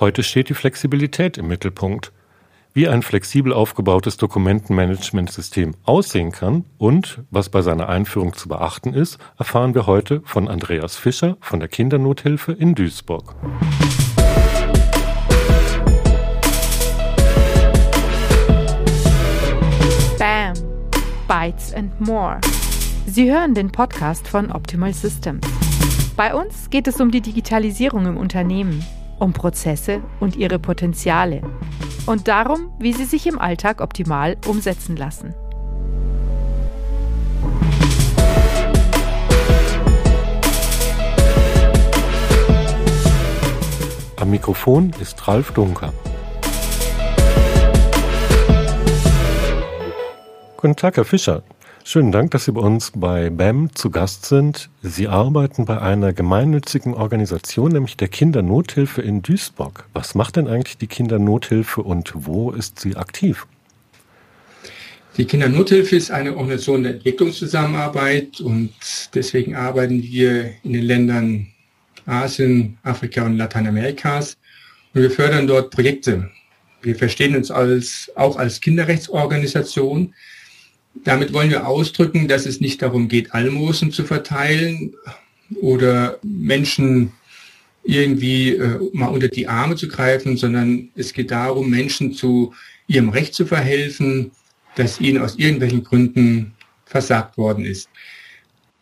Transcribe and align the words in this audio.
Heute 0.00 0.22
steht 0.22 0.48
die 0.48 0.54
Flexibilität 0.54 1.38
im 1.38 1.48
Mittelpunkt. 1.48 2.12
Wie 2.72 2.86
ein 2.86 3.02
flexibel 3.02 3.52
aufgebautes 3.52 4.16
Dokumentenmanagementsystem 4.16 5.74
aussehen 5.82 6.30
kann 6.30 6.64
und 6.78 7.24
was 7.32 7.48
bei 7.48 7.62
seiner 7.62 7.88
Einführung 7.88 8.32
zu 8.32 8.48
beachten 8.48 8.94
ist, 8.94 9.18
erfahren 9.38 9.74
wir 9.74 9.88
heute 9.88 10.22
von 10.24 10.46
Andreas 10.46 10.94
Fischer 10.94 11.36
von 11.40 11.58
der 11.58 11.68
Kindernothilfe 11.68 12.52
in 12.52 12.76
Duisburg. 12.76 13.34
Bam! 20.16 20.54
Bytes 21.26 21.74
and 21.74 22.00
More. 22.00 22.40
Sie 23.06 23.28
hören 23.28 23.52
den 23.52 23.72
Podcast 23.72 24.28
von 24.28 24.52
Optimal 24.52 24.94
Systems. 24.94 25.44
Bei 26.16 26.36
uns 26.36 26.70
geht 26.70 26.86
es 26.86 27.00
um 27.00 27.10
die 27.10 27.20
Digitalisierung 27.20 28.06
im 28.06 28.16
Unternehmen 28.16 28.84
um 29.18 29.32
Prozesse 29.32 30.02
und 30.20 30.36
ihre 30.36 30.58
Potenziale 30.58 31.42
und 32.06 32.28
darum, 32.28 32.72
wie 32.78 32.92
sie 32.92 33.04
sich 33.04 33.26
im 33.26 33.38
Alltag 33.38 33.80
optimal 33.80 34.36
umsetzen 34.46 34.96
lassen. 34.96 35.34
Am 44.20 44.30
Mikrofon 44.30 44.92
ist 45.00 45.28
Ralf 45.28 45.52
Dunker. 45.52 45.92
Guten 50.56 50.74
Tag, 50.74 50.96
Herr 50.96 51.04
Fischer. 51.04 51.42
Schönen 51.90 52.12
Dank, 52.12 52.32
dass 52.32 52.44
Sie 52.44 52.52
bei 52.52 52.60
uns 52.60 52.92
bei 52.94 53.30
BAM 53.30 53.74
zu 53.74 53.88
Gast 53.88 54.26
sind. 54.26 54.68
Sie 54.82 55.08
arbeiten 55.08 55.64
bei 55.64 55.80
einer 55.80 56.12
gemeinnützigen 56.12 56.92
Organisation, 56.92 57.72
nämlich 57.72 57.96
der 57.96 58.08
Kindernothilfe 58.08 59.00
in 59.00 59.22
Duisburg. 59.22 59.88
Was 59.94 60.14
macht 60.14 60.36
denn 60.36 60.48
eigentlich 60.48 60.76
die 60.76 60.86
Kindernothilfe 60.86 61.80
und 61.80 62.12
wo 62.14 62.50
ist 62.50 62.78
sie 62.78 62.94
aktiv? 62.94 63.46
Die 65.16 65.24
Kindernothilfe 65.24 65.96
ist 65.96 66.10
eine 66.10 66.32
Organisation 66.32 66.82
der 66.82 66.92
Entwicklungszusammenarbeit 66.92 68.42
und 68.42 68.74
deswegen 69.14 69.56
arbeiten 69.56 70.02
wir 70.02 70.50
in 70.64 70.74
den 70.74 70.84
Ländern 70.84 71.46
Asien, 72.04 72.76
Afrika 72.82 73.24
und 73.24 73.38
Lateinamerikas 73.38 74.36
und 74.92 75.00
wir 75.00 75.10
fördern 75.10 75.46
dort 75.46 75.70
Projekte. 75.70 76.28
Wir 76.82 76.96
verstehen 76.96 77.34
uns 77.34 77.50
als, 77.50 78.12
auch 78.14 78.36
als 78.36 78.60
Kinderrechtsorganisation. 78.60 80.12
Damit 81.04 81.32
wollen 81.32 81.50
wir 81.50 81.66
ausdrücken, 81.66 82.28
dass 82.28 82.46
es 82.46 82.60
nicht 82.60 82.82
darum 82.82 83.08
geht, 83.08 83.32
Almosen 83.32 83.92
zu 83.92 84.04
verteilen 84.04 84.94
oder 85.60 86.18
Menschen 86.22 87.12
irgendwie 87.84 88.50
äh, 88.50 88.78
mal 88.92 89.06
unter 89.06 89.28
die 89.28 89.48
Arme 89.48 89.76
zu 89.76 89.88
greifen, 89.88 90.36
sondern 90.36 90.90
es 90.94 91.12
geht 91.12 91.30
darum, 91.30 91.70
Menschen 91.70 92.12
zu 92.12 92.52
ihrem 92.86 93.08
Recht 93.08 93.34
zu 93.34 93.46
verhelfen, 93.46 94.30
das 94.74 95.00
ihnen 95.00 95.22
aus 95.22 95.36
irgendwelchen 95.36 95.84
Gründen 95.84 96.52
versagt 96.84 97.36
worden 97.38 97.64
ist. 97.64 97.88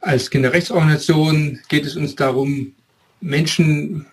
Als 0.01 0.31
Kinderrechtsorganisation 0.31 1.61
geht 1.69 1.87
es 1.87 1.97
uns 1.97 2.15
darum, 2.15 2.73
Menschen 3.21 4.07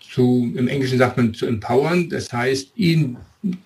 zu, 0.00 0.52
im 0.56 0.68
Englischen 0.68 0.98
sagt 0.98 1.16
man, 1.16 1.34
zu 1.34 1.46
empowern. 1.46 2.08
Das 2.08 2.32
heißt, 2.32 2.72
ihnen 2.76 3.16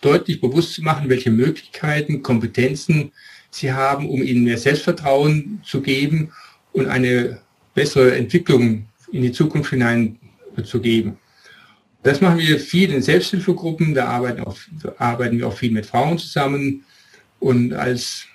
deutlich 0.00 0.40
bewusst 0.40 0.74
zu 0.74 0.82
machen, 0.82 1.08
welche 1.08 1.30
Möglichkeiten, 1.30 2.22
Kompetenzen 2.22 3.12
sie 3.56 3.72
haben, 3.72 4.08
um 4.08 4.22
ihnen 4.22 4.44
mehr 4.44 4.58
Selbstvertrauen 4.58 5.60
zu 5.64 5.80
geben 5.80 6.32
und 6.72 6.86
eine 6.86 7.40
bessere 7.74 8.16
Entwicklung 8.16 8.86
in 9.12 9.22
die 9.22 9.32
Zukunft 9.32 9.70
hinein 9.70 10.18
zu 10.64 10.80
geben. 10.80 11.18
Das 12.02 12.20
machen 12.20 12.38
wir 12.38 12.60
viel 12.60 12.92
in 12.92 13.02
Selbsthilfegruppen, 13.02 13.94
da 13.94 14.06
arbeiten, 14.06 14.42
auch, 14.42 14.56
arbeiten 14.98 15.38
wir 15.38 15.48
auch 15.48 15.56
viel 15.56 15.72
mit 15.72 15.86
Frauen 15.86 16.18
zusammen. 16.18 16.84
Und 17.40 17.72
als 17.72 18.26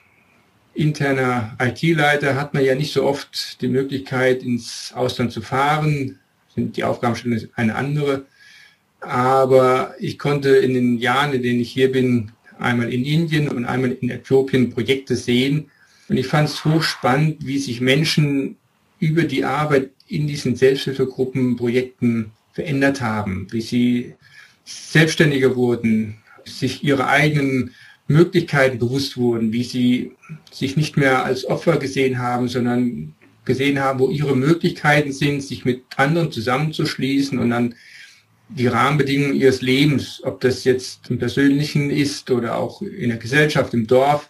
interner 0.74 1.56
IT-Leiter 1.60 2.36
hat 2.36 2.54
man 2.54 2.66
ja 2.66 2.76
nicht 2.76 2.94
so 2.94 3.04
oft 3.04 3.62
die 3.62 3.68
Möglichkeit, 3.68 4.44
ins 4.44 4.92
Ausland 4.94 5.32
zu 5.32 5.42
fahren. 5.42 6.20
Sind 6.54 6.76
die 6.76 6.84
Aufgaben 6.84 7.16
schon 7.16 7.50
eine 7.56 7.76
andere. 7.76 8.26
Aber 9.00 9.96
ich 10.00 10.20
konnte 10.20 10.50
in 10.50 10.74
den 10.74 10.98
Jahren, 10.98 11.34
in 11.34 11.42
denen 11.42 11.62
ich 11.62 11.72
hier 11.72 11.92
bin, 11.92 12.32
einmal 12.62 12.94
in 12.94 13.04
Indien 13.04 13.50
und 13.50 13.66
einmal 13.66 13.92
in 13.92 14.10
Äthiopien 14.10 14.70
Projekte 14.70 15.16
sehen. 15.16 15.70
Und 16.10 16.18
ich 16.18 16.28
fand 16.28 16.50
es 16.50 16.64
hochspannend, 16.66 17.46
wie 17.46 17.58
sich 17.58 17.82
Menschen 17.82 18.58
über 19.00 19.24
die 19.24 19.44
Arbeit 19.46 19.92
in 20.08 20.28
diesen 20.28 20.56
Selbsthilfegruppen, 20.56 21.56
Projekten 21.56 22.32
verändert 22.54 23.02
haben, 23.02 23.48
wie 23.52 23.62
sie 23.62 24.14
selbstständiger 24.66 25.56
wurden, 25.56 26.18
sich 26.46 26.84
ihre 26.84 27.08
eigenen 27.08 27.72
Möglichkeiten 28.08 28.78
bewusst 28.78 29.18
wurden, 29.18 29.54
wie 29.54 29.64
sie 29.64 30.12
sich 30.52 30.76
nicht 30.76 30.98
mehr 30.98 31.24
als 31.24 31.46
Opfer 31.46 31.78
gesehen 31.78 32.20
haben, 32.20 32.48
sondern 32.48 33.16
gesehen 33.46 33.80
haben, 33.80 34.00
wo 34.00 34.10
ihre 34.10 34.36
Möglichkeiten 34.36 35.12
sind, 35.12 35.42
sich 35.42 35.66
mit 35.66 35.84
anderen 35.98 36.32
zusammenzuschließen 36.32 37.40
und 37.40 37.50
dann 37.50 37.76
die 38.56 38.68
Rahmenbedingungen 38.68 39.36
ihres 39.36 39.62
Lebens, 39.62 40.22
ob 40.24 40.42
das 40.42 40.64
jetzt 40.64 41.10
im 41.10 41.20
Persönlichen 41.20 41.90
ist 41.90 42.30
oder 42.32 42.58
auch 42.58 42.82
in 42.82 43.10
der 43.10 43.18
Gesellschaft, 43.18 43.74
im 43.74 43.88
Dorf, 43.88 44.30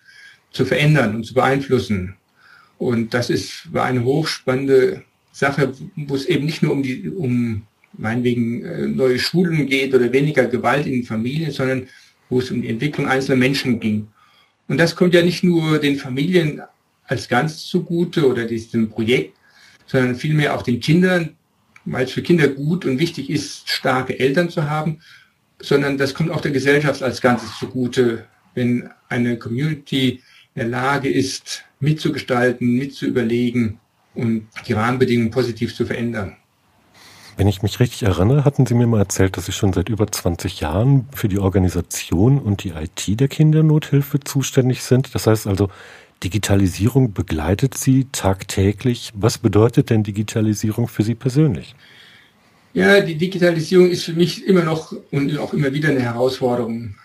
zu 0.52 0.66
verändern 0.66 1.16
und 1.16 1.24
zu 1.24 1.34
beeinflussen. 1.34 2.16
Und 2.78 3.14
das 3.14 3.30
ist, 3.30 3.72
war 3.74 3.86
eine 3.86 4.04
hochspannende 4.04 5.04
Sache, 5.32 5.74
wo 5.96 6.16
es 6.16 6.26
eben 6.26 6.46
nicht 6.46 6.62
nur 6.62 6.74
um 6.74 6.84
die, 6.84 7.10
um 7.10 7.64
meinetwegen 7.98 8.64
äh, 8.64 8.88
neue 8.88 9.20
Schulen 9.20 9.68
geht 9.68 9.94
oder 9.94 10.12
weniger 10.12 10.46
Gewalt 10.46 10.86
in 10.86 10.94
den 10.94 11.04
Familien, 11.04 11.52
sondern 11.52 11.88
wo 12.30 12.40
es 12.40 12.52
um 12.52 12.62
die 12.62 12.70
Entwicklung 12.70 13.08
einzelner 13.08 13.38
Menschen 13.38 13.80
ging. 13.80 14.08
Und 14.68 14.78
das 14.78 14.96
kommt 14.96 15.14
ja 15.14 15.22
nicht 15.22 15.44
nur 15.44 15.80
den 15.80 15.98
Familien 15.98 16.62
als 17.06 17.28
ganz 17.28 17.66
zugute 17.66 18.28
oder 18.28 18.46
diesem 18.46 18.90
Projekt, 18.90 19.36
sondern 19.86 20.16
vielmehr 20.16 20.56
auch 20.56 20.62
den 20.62 20.80
Kindern, 20.80 21.36
weil 21.86 22.06
es 22.06 22.12
für 22.12 22.22
Kinder 22.22 22.48
gut 22.48 22.86
und 22.86 23.00
wichtig 23.00 23.30
ist, 23.30 23.70
starke 23.70 24.20
Eltern 24.20 24.50
zu 24.50 24.70
haben, 24.70 25.00
sondern 25.60 25.98
das 25.98 26.14
kommt 26.14 26.32
auch 26.32 26.42
der 26.42 26.52
Gesellschaft 26.52 27.04
als 27.04 27.22
Ganzes 27.22 27.58
zugute, 27.60 28.26
wenn 28.54 28.90
eine 29.10 29.38
Community 29.38 30.22
in 30.56 30.62
der 30.62 30.68
Lage 30.68 31.10
ist, 31.10 31.64
mitzugestalten, 31.80 32.76
mitzuüberlegen 32.78 33.80
und 34.14 34.48
die 34.68 34.74
Rahmenbedingungen 34.74 35.32
positiv 35.32 35.76
zu 35.76 35.86
verändern. 35.86 36.36
Wenn 37.38 37.48
ich 37.48 37.64
mich 37.64 37.80
richtig 37.80 38.04
erinnere, 38.04 38.46
hatten 38.46 38.66
Sie 38.66 38.74
mir 38.74 38.88
mal 38.88 39.00
erzählt, 39.00 39.38
dass 39.38 39.46
Sie 39.46 39.52
schon 39.52 39.74
seit 39.74 39.90
über 39.90 40.06
20 40.06 40.60
Jahren 40.60 41.08
für 41.14 41.28
die 41.28 41.40
Organisation 41.40 42.38
und 42.38 42.64
die 42.64 42.70
IT 42.70 43.20
der 43.20 43.30
Kindernothilfe 43.30 44.20
zuständig 44.20 44.84
sind. 44.84 45.16
Das 45.16 45.28
heißt 45.28 45.48
also, 45.48 45.70
Digitalisierung 46.24 47.14
begleitet 47.14 47.76
Sie 47.76 48.08
tagtäglich. 48.12 49.12
Was 49.16 49.38
bedeutet 49.38 49.90
denn 49.90 50.04
Digitalisierung 50.04 50.88
für 50.88 51.04
Sie 51.04 51.16
persönlich? 51.16 51.76
Ja, 52.74 53.02
die 53.02 53.16
Digitalisierung 53.16 53.90
ist 53.90 54.04
für 54.04 54.14
mich 54.14 54.46
immer 54.46 54.64
noch 54.64 54.96
und 55.12 55.38
auch 55.38 55.54
immer 55.54 55.74
wieder 55.74 55.90
eine 55.90 56.02
Herausforderung. 56.02 56.96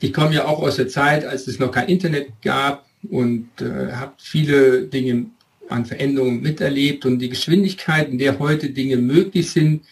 Ich 0.00 0.12
komme 0.12 0.34
ja 0.34 0.44
auch 0.44 0.62
aus 0.62 0.76
der 0.76 0.88
Zeit, 0.88 1.24
als 1.24 1.46
es 1.46 1.58
noch 1.58 1.70
kein 1.70 1.88
Internet 1.88 2.42
gab 2.42 2.86
und 3.10 3.48
äh, 3.60 3.92
habe 3.92 4.12
viele 4.18 4.82
Dinge 4.82 5.26
an 5.68 5.86
Veränderungen 5.86 6.42
miterlebt 6.42 7.06
und 7.06 7.18
die 7.18 7.28
Geschwindigkeit, 7.28 8.08
in 8.08 8.18
der 8.18 8.38
heute 8.38 8.70
Dinge 8.70 8.96
möglich 8.96 9.50
sind, 9.50 9.84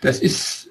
das 0.00 0.20
ist 0.20 0.68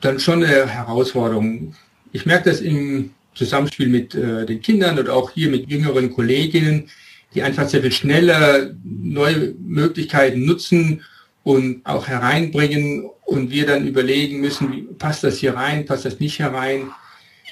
dann 0.00 0.18
schon 0.18 0.42
eine 0.42 0.66
Herausforderung. 0.66 1.74
Ich 2.12 2.26
merke 2.26 2.50
das 2.50 2.60
im 2.60 3.10
Zusammenspiel 3.34 3.88
mit 3.88 4.14
äh, 4.14 4.46
den 4.46 4.60
Kindern 4.60 4.98
oder 4.98 5.14
auch 5.14 5.30
hier 5.30 5.50
mit 5.50 5.70
jüngeren 5.70 6.12
Kolleginnen, 6.12 6.90
die 7.34 7.42
einfach 7.42 7.68
sehr 7.68 7.82
viel 7.82 7.92
schneller 7.92 8.70
neue 8.84 9.54
Möglichkeiten 9.58 10.44
nutzen 10.44 11.02
und 11.42 11.84
auch 11.84 12.06
hereinbringen 12.06 13.10
und 13.24 13.50
wir 13.50 13.66
dann 13.66 13.86
überlegen 13.86 14.40
müssen, 14.40 14.72
wie, 14.72 14.82
passt 14.82 15.24
das 15.24 15.38
hier 15.38 15.54
rein, 15.54 15.84
passt 15.84 16.04
das 16.04 16.20
nicht 16.20 16.38
herein. 16.38 16.90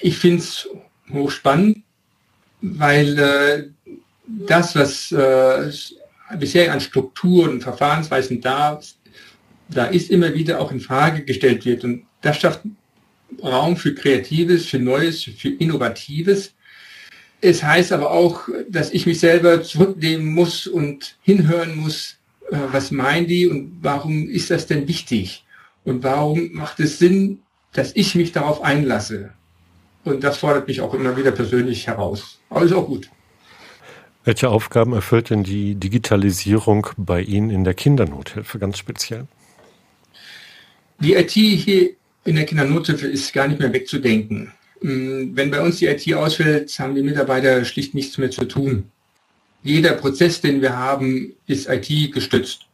Ich 0.00 0.18
finde 0.18 0.38
es 0.38 0.68
hochspannend, 1.12 1.82
weil 2.60 3.18
äh, 3.18 3.64
das, 4.26 4.74
was 4.74 5.12
äh, 5.12 5.70
bisher 6.38 6.72
an 6.72 6.80
Strukturen 6.80 7.50
und 7.50 7.62
Verfahrensweisen 7.62 8.40
da, 8.40 8.80
da 9.68 9.86
ist, 9.86 10.10
immer 10.10 10.34
wieder 10.34 10.60
auch 10.60 10.70
in 10.70 10.80
Frage 10.80 11.24
gestellt 11.24 11.64
wird. 11.64 11.84
Und 11.84 12.04
das 12.20 12.38
schafft 12.38 12.60
Raum 13.42 13.76
für 13.76 13.94
Kreatives, 13.94 14.66
für 14.66 14.78
Neues, 14.78 15.22
für 15.22 15.48
Innovatives. 15.48 16.54
Es 17.40 17.62
heißt 17.62 17.92
aber 17.92 18.10
auch, 18.10 18.48
dass 18.68 18.92
ich 18.92 19.06
mich 19.06 19.20
selber 19.20 19.62
zurücknehmen 19.62 20.32
muss 20.32 20.66
und 20.66 21.16
hinhören 21.22 21.76
muss, 21.76 22.16
äh, 22.50 22.56
was 22.70 22.90
meinen 22.90 23.26
die 23.26 23.48
und 23.48 23.78
warum 23.82 24.28
ist 24.28 24.50
das 24.50 24.66
denn 24.66 24.86
wichtig? 24.86 25.44
Und 25.84 26.04
warum 26.04 26.52
macht 26.52 26.78
es 26.78 26.98
Sinn, 26.98 27.40
dass 27.72 27.96
ich 27.96 28.14
mich 28.14 28.32
darauf 28.32 28.62
einlasse? 28.62 29.30
Und 30.04 30.22
das 30.22 30.38
fordert 30.38 30.68
mich 30.68 30.80
auch 30.80 30.94
immer 30.94 31.16
wieder 31.16 31.32
persönlich 31.32 31.86
heraus. 31.86 32.38
Aber 32.50 32.64
ist 32.64 32.72
auch 32.72 32.86
gut. 32.86 33.08
Welche 34.24 34.50
Aufgaben 34.50 34.92
erfüllt 34.92 35.30
denn 35.30 35.42
die 35.42 35.74
Digitalisierung 35.74 36.86
bei 36.96 37.22
Ihnen 37.22 37.50
in 37.50 37.64
der 37.64 37.74
Kindernothilfe 37.74 38.60
ganz 38.60 38.78
speziell? 38.78 39.26
Die 41.00 41.14
IT 41.14 41.32
hier 41.32 41.90
in 42.24 42.36
der 42.36 42.46
Kindernothilfe 42.46 43.06
ist 43.06 43.32
gar 43.32 43.48
nicht 43.48 43.60
mehr 43.60 43.72
wegzudenken. 43.72 44.52
Mm, 44.80 45.34
wenn 45.34 45.50
bei 45.50 45.60
uns 45.60 45.78
die 45.78 45.86
IT 45.86 46.12
ausfällt, 46.14 46.78
haben 46.78 46.94
die 46.94 47.02
Mitarbeiter 47.02 47.64
schlicht 47.64 47.94
nichts 47.94 48.18
mehr 48.18 48.30
zu 48.30 48.44
tun. 48.44 48.84
Jeder 49.62 49.92
Prozess, 49.92 50.40
den 50.40 50.60
wir 50.60 50.76
haben, 50.76 51.34
ist 51.46 51.68
IT 51.68 52.12
gestützt. 52.12 52.66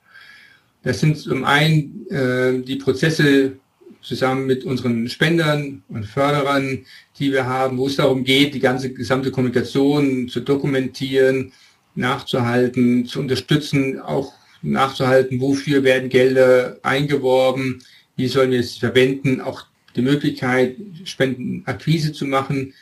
Das 0.83 1.01
sind 1.01 1.19
zum 1.19 1.45
einen 1.45 2.07
äh, 2.09 2.63
die 2.63 2.77
Prozesse 2.77 3.57
zusammen 4.01 4.47
mit 4.47 4.65
unseren 4.65 5.09
Spendern 5.09 5.83
und 5.89 6.07
Förderern, 6.07 6.87
die 7.19 7.33
wir 7.33 7.47
haben, 7.47 7.77
wo 7.79 7.89
es 7.89 7.97
darum 7.97 8.25
geht, 8.25 8.55
die 8.55 8.61
ganze 8.61 8.93
gesamte 8.93 9.31
Kommunikation 9.31 10.29
zu 10.29 10.41
dokumentieren, 10.41 11.53
nachzuhalten, 11.95 13.07
zu 13.07 13.21
unterstützen, 13.21 14.01
auch 14.01 14.33
nachzuhalten, 14.63 15.41
wofür 15.41 15.85
werden 15.85 16.09
Gelder 16.09 16.79
eingeworben, 16.83 17.83
wie 18.19 18.27
sollen 18.27 18.51
wir 18.51 18.61
es 18.61 18.77
verwenden, 18.77 19.41
auch 19.41 19.67
die 19.95 20.03
Möglichkeit, 20.03 20.77
Spendenakquise 21.05 22.13
zu 22.13 22.27
machen, 22.27 22.75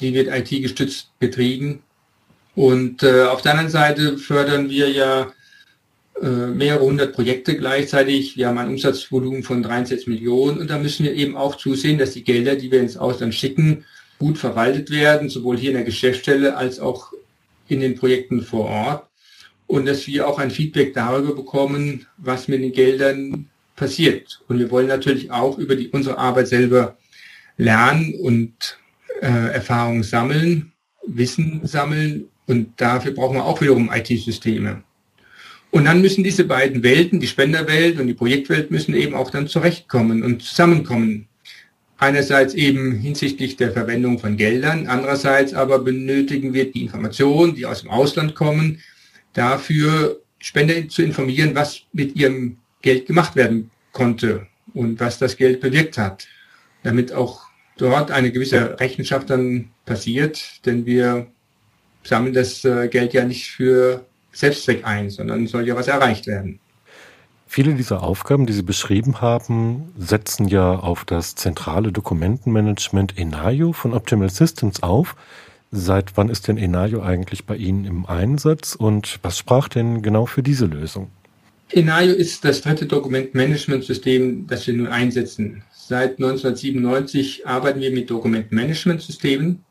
die 0.00 0.12
wird 0.12 0.28
IT-gestützt 0.28 1.18
betrieben. 1.18 1.82
Und 2.54 3.02
äh, 3.02 3.22
auf 3.22 3.40
der 3.40 3.52
anderen 3.52 3.70
Seite 3.70 4.18
fördern 4.18 4.68
wir 4.68 4.90
ja 4.90 5.32
äh, 6.20 6.26
mehrere 6.26 6.84
hundert 6.84 7.14
Projekte 7.14 7.56
gleichzeitig. 7.56 8.36
Wir 8.36 8.48
haben 8.48 8.58
ein 8.58 8.68
Umsatzvolumen 8.68 9.42
von 9.42 9.62
63 9.62 10.06
Millionen 10.06 10.58
und 10.58 10.68
da 10.68 10.78
müssen 10.78 11.04
wir 11.04 11.14
eben 11.14 11.34
auch 11.34 11.56
zusehen, 11.56 11.98
dass 11.98 12.12
die 12.12 12.22
Gelder, 12.22 12.54
die 12.54 12.70
wir 12.70 12.80
ins 12.80 12.98
Ausland 12.98 13.34
schicken, 13.34 13.84
gut 14.18 14.36
verwaltet 14.36 14.90
werden, 14.90 15.30
sowohl 15.30 15.56
hier 15.56 15.70
in 15.70 15.76
der 15.76 15.84
Geschäftsstelle 15.84 16.56
als 16.56 16.78
auch 16.78 17.12
in 17.68 17.80
den 17.80 17.96
Projekten 17.96 18.42
vor 18.42 18.66
Ort 18.66 19.08
und 19.66 19.86
dass 19.86 20.06
wir 20.06 20.28
auch 20.28 20.38
ein 20.38 20.50
Feedback 20.50 20.92
darüber 20.92 21.34
bekommen, 21.34 22.06
was 22.18 22.48
mit 22.48 22.62
den 22.62 22.72
Geldern 22.72 23.48
passiert. 23.76 24.40
Und 24.48 24.58
wir 24.58 24.70
wollen 24.70 24.86
natürlich 24.86 25.30
auch 25.30 25.58
über 25.58 25.76
die, 25.76 25.88
unsere 25.88 26.18
Arbeit 26.18 26.48
selber 26.48 26.96
lernen 27.56 28.14
und 28.20 28.78
äh, 29.20 29.52
Erfahrungen 29.54 30.02
sammeln, 30.02 30.72
Wissen 31.06 31.60
sammeln 31.64 32.28
und 32.46 32.80
dafür 32.80 33.12
brauchen 33.12 33.36
wir 33.36 33.44
auch 33.44 33.60
wiederum 33.60 33.90
IT-Systeme. 33.92 34.82
Und 35.70 35.86
dann 35.86 36.00
müssen 36.00 36.22
diese 36.22 36.44
beiden 36.44 36.82
Welten, 36.82 37.18
die 37.18 37.26
Spenderwelt 37.26 37.98
und 37.98 38.06
die 38.06 38.14
Projektwelt, 38.14 38.70
müssen 38.70 38.94
eben 38.94 39.14
auch 39.14 39.30
dann 39.30 39.48
zurechtkommen 39.48 40.22
und 40.22 40.42
zusammenkommen. 40.42 41.26
Einerseits 41.96 42.54
eben 42.54 42.92
hinsichtlich 42.92 43.56
der 43.56 43.72
Verwendung 43.72 44.18
von 44.18 44.36
Geldern, 44.36 44.86
andererseits 44.86 45.54
aber 45.54 45.80
benötigen 45.80 46.54
wir 46.54 46.70
die 46.70 46.82
Informationen, 46.82 47.54
die 47.54 47.66
aus 47.66 47.82
dem 47.82 47.90
Ausland 47.90 48.34
kommen, 48.34 48.80
dafür 49.32 50.20
Spender 50.38 50.88
zu 50.88 51.02
informieren, 51.02 51.54
was 51.54 51.80
mit 51.92 52.14
ihrem 52.14 52.58
Geld 52.84 53.06
gemacht 53.06 53.34
werden 53.34 53.70
konnte 53.92 54.46
und 54.74 55.00
was 55.00 55.18
das 55.18 55.36
Geld 55.38 55.60
bewirkt 55.60 55.96
hat, 55.96 56.28
damit 56.82 57.12
auch 57.12 57.46
dort 57.78 58.10
eine 58.10 58.30
gewisse 58.30 58.78
Rechenschaft 58.78 59.30
dann 59.30 59.70
passiert, 59.86 60.64
denn 60.66 60.84
wir 60.84 61.26
sammeln 62.02 62.34
das 62.34 62.64
äh, 62.64 62.88
Geld 62.88 63.14
ja 63.14 63.24
nicht 63.24 63.50
für 63.50 64.04
Selbstzweck 64.32 64.84
ein, 64.84 65.08
sondern 65.08 65.46
soll 65.46 65.66
ja 65.66 65.74
was 65.74 65.88
erreicht 65.88 66.26
werden. 66.26 66.60
Viele 67.46 67.74
dieser 67.74 68.02
Aufgaben, 68.02 68.46
die 68.46 68.52
Sie 68.52 68.62
beschrieben 68.62 69.20
haben, 69.22 69.92
setzen 69.96 70.48
ja 70.48 70.74
auf 70.76 71.04
das 71.04 71.36
zentrale 71.36 71.90
Dokumentenmanagement 71.90 73.16
Enayo 73.16 73.72
von 73.72 73.94
Optimal 73.94 74.28
Systems 74.28 74.82
auf. 74.82 75.16
Seit 75.70 76.16
wann 76.16 76.28
ist 76.28 76.48
denn 76.48 76.58
Enayo 76.58 77.02
eigentlich 77.02 77.46
bei 77.46 77.56
Ihnen 77.56 77.84
im 77.86 78.06
Einsatz 78.06 78.74
und 78.74 79.20
was 79.22 79.38
sprach 79.38 79.68
denn 79.68 80.02
genau 80.02 80.26
für 80.26 80.42
diese 80.42 80.66
Lösung? 80.66 81.10
Enayo 81.74 82.12
ist 82.14 82.44
das 82.44 82.60
dritte 82.60 82.86
Dokumentmanagementsystem, 82.86 84.46
das 84.46 84.66
wir 84.66 84.74
nun 84.74 84.86
einsetzen. 84.86 85.64
Seit 85.72 86.12
1997 86.12 87.48
arbeiten 87.48 87.80
wir 87.80 87.90
mit 87.90 88.08
Dokumentmanagementsystemen. 88.08 89.64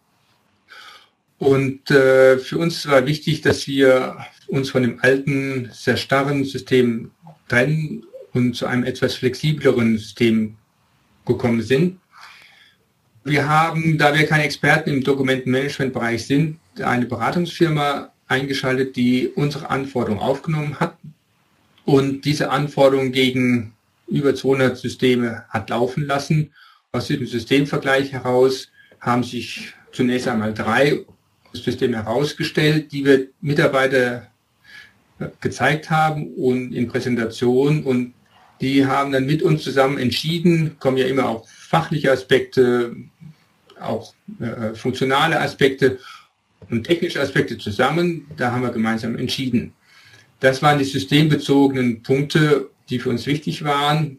Und 1.38 1.90
äh, 1.92 2.38
für 2.40 2.58
uns 2.58 2.86
war 2.88 3.06
wichtig, 3.06 3.42
dass 3.42 3.68
wir 3.68 4.18
uns 4.48 4.70
von 4.70 4.84
dem 4.84 5.00
alten, 5.02 5.70
sehr 5.72 5.96
starren 5.96 6.44
System 6.44 7.12
trennen 7.48 8.04
und 8.34 8.56
zu 8.56 8.66
einem 8.66 8.84
etwas 8.84 9.16
flexibleren 9.16 9.98
System 9.98 10.58
gekommen 11.26 11.62
sind. 11.62 12.00
Wir 13.24 13.48
haben, 13.48 13.98
da 13.98 14.14
wir 14.14 14.28
keine 14.28 14.44
Experten 14.44 14.90
im 14.90 15.04
Dokumentenmanagementbereich 15.06 16.26
sind, 16.26 16.60
eine 16.82 17.06
Beratungsfirma 17.06 18.12
eingeschaltet, 18.28 18.98
die 18.98 19.30
unsere 19.30 19.70
Anforderungen 19.70 20.22
aufgenommen 20.22 20.82
hat 20.82 20.98
und 21.86 22.26
diese 22.26 22.50
Anforderungen 22.50 23.12
gegen 23.12 23.74
über 24.08 24.36
200 24.36 24.78
Systeme 24.78 25.46
hat 25.50 25.70
laufen 25.70 26.06
lassen. 26.06 26.52
Aus 26.92 27.08
diesem 27.08 27.26
Systemvergleich 27.26 28.12
heraus 28.12 28.70
haben 29.00 29.24
sich 29.24 29.74
zunächst 29.92 30.28
einmal 30.28 30.54
drei 30.54 31.00
Systeme 31.54 31.98
herausgestellt, 31.98 32.92
die 32.92 33.06
wir 33.06 33.28
Mitarbeiter 33.42 34.28
gezeigt 35.42 35.90
haben 35.90 36.34
und 36.34 36.74
in 36.74 36.88
Präsentation 36.88 37.84
und 37.84 38.14
die 38.62 38.86
haben 38.86 39.12
dann 39.12 39.26
mit 39.26 39.44
uns 39.44 39.64
zusammen 39.64 39.98
entschieden, 39.98 40.78
kommen 40.80 40.98
ja 40.98 41.06
immer 41.06 41.28
auch 41.28 41.48
fachliche 41.48 42.12
Aspekte, 42.12 42.96
auch 43.80 44.14
äh, 44.40 44.74
funktionale 44.74 45.40
Aspekte 45.40 46.00
und 46.70 46.86
technische 46.86 47.20
Aspekte 47.22 47.58
zusammen. 47.58 48.26
Da 48.38 48.52
haben 48.52 48.62
wir 48.62 48.70
gemeinsam 48.70 49.18
entschieden. 49.18 49.74
Das 50.44 50.62
waren 50.62 50.78
die 50.78 50.84
systembezogenen 50.84 52.04
Punkte, 52.04 52.70
die 52.90 53.00
für 53.00 53.10
uns 53.10 53.26
wichtig 53.28 53.64
waren. 53.64 54.18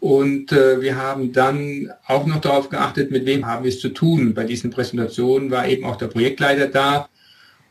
Und 0.00 0.52
äh, 0.52 0.82
wir 0.82 0.96
haben 0.96 1.32
dann 1.32 1.90
auch 2.06 2.26
noch 2.26 2.42
darauf 2.42 2.68
geachtet, 2.68 3.10
mit 3.10 3.24
wem 3.24 3.46
haben 3.46 3.64
wir 3.64 3.70
es 3.70 3.80
zu 3.80 3.88
tun. 3.88 4.34
Bei 4.34 4.44
diesen 4.44 4.70
Präsentationen 4.70 5.50
war 5.50 5.66
eben 5.66 5.86
auch 5.86 5.96
der 5.96 6.08
Projektleiter 6.08 6.66
da. 6.66 7.08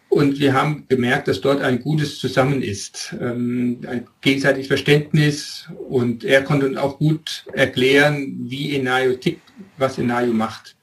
Und 0.10 0.40
wir 0.40 0.56
haben 0.56 0.86
gemerkt, 0.90 1.28
dass 1.28 1.42
dort 1.42 1.62
ein 1.62 1.80
gutes 1.80 2.18
Zusammen 2.18 2.64
ist, 2.64 3.16
ähm, 3.22 3.78
ein 3.86 4.08
gegenseitiges 4.22 4.66
Verständnis. 4.66 5.68
Und 5.88 6.24
er 6.24 6.42
konnte 6.42 6.68
uns 6.68 6.78
auch 6.78 6.98
gut 6.98 7.46
erklären, 7.54 8.36
wie 8.50 8.76
Enayo 8.76 9.14
tickt, 9.14 9.44
was 9.78 10.00
Enayo 10.00 10.34
macht. 10.34 10.76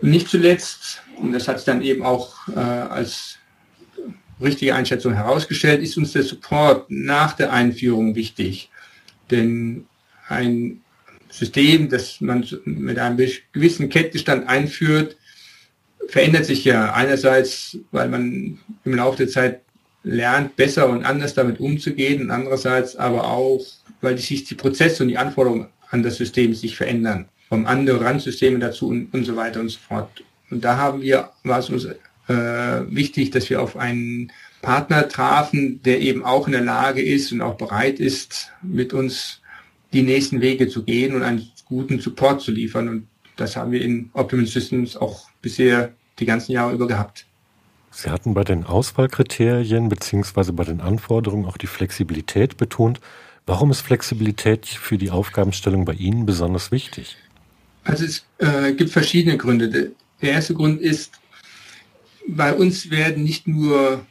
Und 0.00 0.08
nicht 0.08 0.30
zuletzt, 0.30 1.02
und 1.18 1.32
das 1.32 1.48
hat 1.48 1.58
es 1.58 1.64
dann 1.66 1.82
eben 1.82 2.02
auch 2.02 2.48
äh, 2.48 2.60
als 2.60 3.36
richtige 4.42 4.74
Einschätzung 4.74 5.14
herausgestellt, 5.14 5.82
ist 5.82 5.96
uns 5.96 6.12
der 6.12 6.22
Support 6.22 6.90
nach 6.90 7.34
der 7.34 7.52
Einführung 7.52 8.14
wichtig. 8.14 8.70
Denn 9.30 9.86
ein 10.28 10.80
System, 11.30 11.88
das 11.88 12.20
man 12.20 12.46
mit 12.64 12.98
einem 12.98 13.16
gewissen 13.52 13.88
Kenntnisstand 13.88 14.48
einführt, 14.48 15.16
verändert 16.08 16.44
sich 16.44 16.64
ja 16.64 16.92
einerseits, 16.92 17.78
weil 17.90 18.08
man 18.08 18.58
im 18.84 18.94
Laufe 18.94 19.18
der 19.18 19.28
Zeit 19.28 19.60
lernt, 20.04 20.56
besser 20.56 20.88
und 20.88 21.04
anders 21.04 21.34
damit 21.34 21.60
umzugehen 21.60 22.22
und 22.22 22.30
andererseits 22.30 22.96
aber 22.96 23.28
auch, 23.28 23.64
weil 24.00 24.18
sich 24.18 24.44
die 24.44 24.54
Prozesse 24.54 25.02
und 25.02 25.08
die 25.08 25.18
Anforderungen 25.18 25.68
an 25.90 26.02
das 26.02 26.16
System 26.16 26.54
sich 26.54 26.76
verändern, 26.76 27.28
vom 27.48 27.66
anderen 27.66 28.02
Randsysteme 28.02 28.58
dazu 28.58 28.88
und, 28.88 29.12
und 29.14 29.24
so 29.24 29.36
weiter 29.36 29.60
und 29.60 29.68
so 29.68 29.78
fort. 29.78 30.22
Und 30.50 30.62
da 30.64 30.76
haben 30.76 31.00
wir, 31.00 31.30
war 31.44 31.60
es 31.60 31.70
uns 31.70 31.86
äh, 32.28 32.34
wichtig, 32.34 33.30
dass 33.30 33.50
wir 33.50 33.62
auf 33.62 33.76
einen 33.76 34.32
Partner 34.62 35.08
trafen, 35.08 35.82
der 35.82 36.00
eben 36.00 36.24
auch 36.24 36.46
in 36.46 36.52
der 36.52 36.62
Lage 36.62 37.02
ist 37.02 37.32
und 37.32 37.40
auch 37.42 37.56
bereit 37.56 37.98
ist, 37.98 38.52
mit 38.62 38.92
uns 38.92 39.40
die 39.92 40.02
nächsten 40.02 40.40
Wege 40.40 40.68
zu 40.68 40.84
gehen 40.84 41.14
und 41.14 41.22
einen 41.22 41.50
guten 41.66 42.00
Support 42.00 42.40
zu 42.40 42.52
liefern. 42.52 42.88
Und 42.88 43.08
das 43.36 43.56
haben 43.56 43.72
wir 43.72 43.82
in 43.82 44.10
Optimum 44.12 44.46
Systems 44.46 44.96
auch 44.96 45.28
bisher 45.42 45.92
die 46.18 46.26
ganzen 46.26 46.52
Jahre 46.52 46.72
über 46.72 46.86
gehabt. 46.86 47.26
Sie 47.90 48.08
hatten 48.08 48.32
bei 48.32 48.44
den 48.44 48.64
Auswahlkriterien 48.64 49.88
bzw. 49.88 50.52
bei 50.52 50.64
den 50.64 50.80
Anforderungen 50.80 51.44
auch 51.44 51.58
die 51.58 51.66
Flexibilität 51.66 52.56
betont. 52.56 53.00
Warum 53.44 53.70
ist 53.70 53.80
Flexibilität 53.80 54.66
für 54.66 54.96
die 54.96 55.10
Aufgabenstellung 55.10 55.84
bei 55.84 55.94
Ihnen 55.94 56.24
besonders 56.24 56.70
wichtig? 56.70 57.16
Also 57.84 58.04
es 58.04 58.24
äh, 58.38 58.72
gibt 58.72 58.90
verschiedene 58.90 59.36
Gründe. 59.36 59.92
Der 60.22 60.30
erste 60.30 60.54
Grund 60.54 60.80
ist, 60.80 61.18
bei 62.28 62.54
uns 62.54 62.90
werden 62.90 63.24
nicht 63.24 63.48
nur 63.48 64.04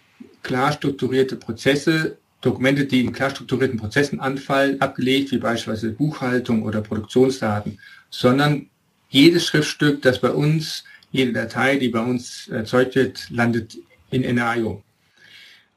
klar 0.43 0.71
strukturierte 0.71 1.35
Prozesse, 1.35 2.17
Dokumente, 2.41 2.85
die 2.85 3.01
in 3.01 3.13
klar 3.13 3.29
strukturierten 3.29 3.79
Prozessen 3.79 4.19
anfallen, 4.19 4.81
abgelegt, 4.81 5.31
wie 5.31 5.37
beispielsweise 5.37 5.91
Buchhaltung 5.91 6.63
oder 6.63 6.81
Produktionsdaten, 6.81 7.79
sondern 8.09 8.67
jedes 9.09 9.45
Schriftstück, 9.45 10.01
das 10.01 10.19
bei 10.19 10.31
uns, 10.31 10.83
jede 11.11 11.33
Datei, 11.33 11.75
die 11.75 11.89
bei 11.89 11.99
uns 11.99 12.47
erzeugt 12.47 12.95
wird, 12.95 13.29
landet 13.29 13.77
in 14.09 14.35
NAIO. 14.35 14.83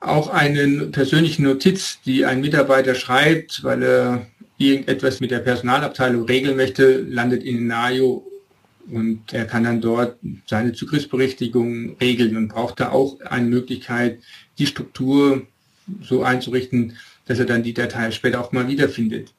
Auch 0.01 0.29
eine 0.29 0.87
persönliche 0.87 1.43
Notiz, 1.43 1.99
die 2.05 2.25
ein 2.25 2.41
Mitarbeiter 2.41 2.95
schreibt, 2.95 3.63
weil 3.63 3.83
er 3.83 4.27
irgendetwas 4.57 5.21
mit 5.21 5.31
der 5.31 5.41
Personalabteilung 5.41 6.25
regeln 6.25 6.57
möchte, 6.57 7.01
landet 7.01 7.43
in 7.43 7.67
NAIO 7.67 8.27
und 8.91 9.33
er 9.33 9.47
kann 9.47 9.65
dann 9.65 9.81
dort 9.81 10.19
seine 10.47 10.73
Zugriffsberichtigung 10.73 11.97
regeln 12.01 12.37
und 12.37 12.49
braucht 12.49 12.81
da 12.81 12.91
auch 12.91 13.21
eine 13.21 13.47
Möglichkeit, 13.47 14.21
die 14.59 14.67
Struktur 14.67 15.47
so 16.03 16.23
einzurichten, 16.23 16.97
dass 17.27 17.39
er 17.39 17.47
dann 17.47 17.63
die 17.63 17.75
Datei 17.75 18.11
später 18.11 18.41
auch 18.41 18.53
mal 18.53 18.69
wiederfindet. 18.69 19.33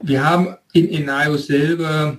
Wir 0.00 0.24
haben 0.24 0.56
in 0.72 0.88
Enayo 0.90 1.36
selber 1.36 2.18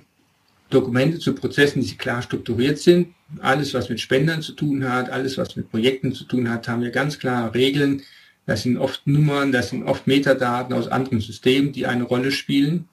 Dokumente 0.70 1.20
zu 1.20 1.34
Prozessen, 1.34 1.82
die 1.82 1.96
klar 1.96 2.22
strukturiert 2.22 2.80
sind. 2.80 3.14
Alles, 3.40 3.74
was 3.74 3.90
mit 3.90 4.02
Spendern 4.02 4.42
zu 4.42 4.54
tun 4.54 4.90
hat, 4.90 5.10
alles, 5.10 5.38
was 5.38 5.56
mit 5.56 5.70
Projekten 5.70 6.14
zu 6.14 6.26
tun 6.26 6.50
hat, 6.50 6.68
haben 6.68 6.82
wir 6.82 6.92
ganz 6.92 7.20
klare 7.20 7.54
Regeln. 7.54 8.02
Das 8.46 8.64
sind 8.64 8.78
oft 8.78 9.06
Nummern, 9.06 9.52
das 9.52 9.70
sind 9.70 9.84
oft 9.84 10.08
Metadaten 10.08 10.74
aus 10.74 10.88
anderen 10.88 11.22
Systemen, 11.22 11.72
die 11.72 11.86
eine 11.86 12.04
Rolle 12.04 12.32
spielen. 12.32 12.88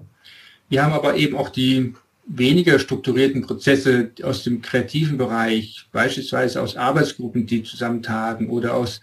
Wir 0.68 0.84
haben 0.84 0.92
aber 0.92 1.16
eben 1.16 1.36
auch 1.36 1.48
die 1.48 1.94
weniger 2.26 2.78
strukturierten 2.78 3.42
Prozesse 3.42 4.10
aus 4.22 4.44
dem 4.44 4.62
kreativen 4.62 5.18
Bereich, 5.18 5.86
beispielsweise 5.92 6.60
aus 6.62 6.76
Arbeitsgruppen, 6.76 7.46
die 7.46 7.62
zusammentagen 7.62 8.48
oder 8.48 8.74
aus, 8.74 9.00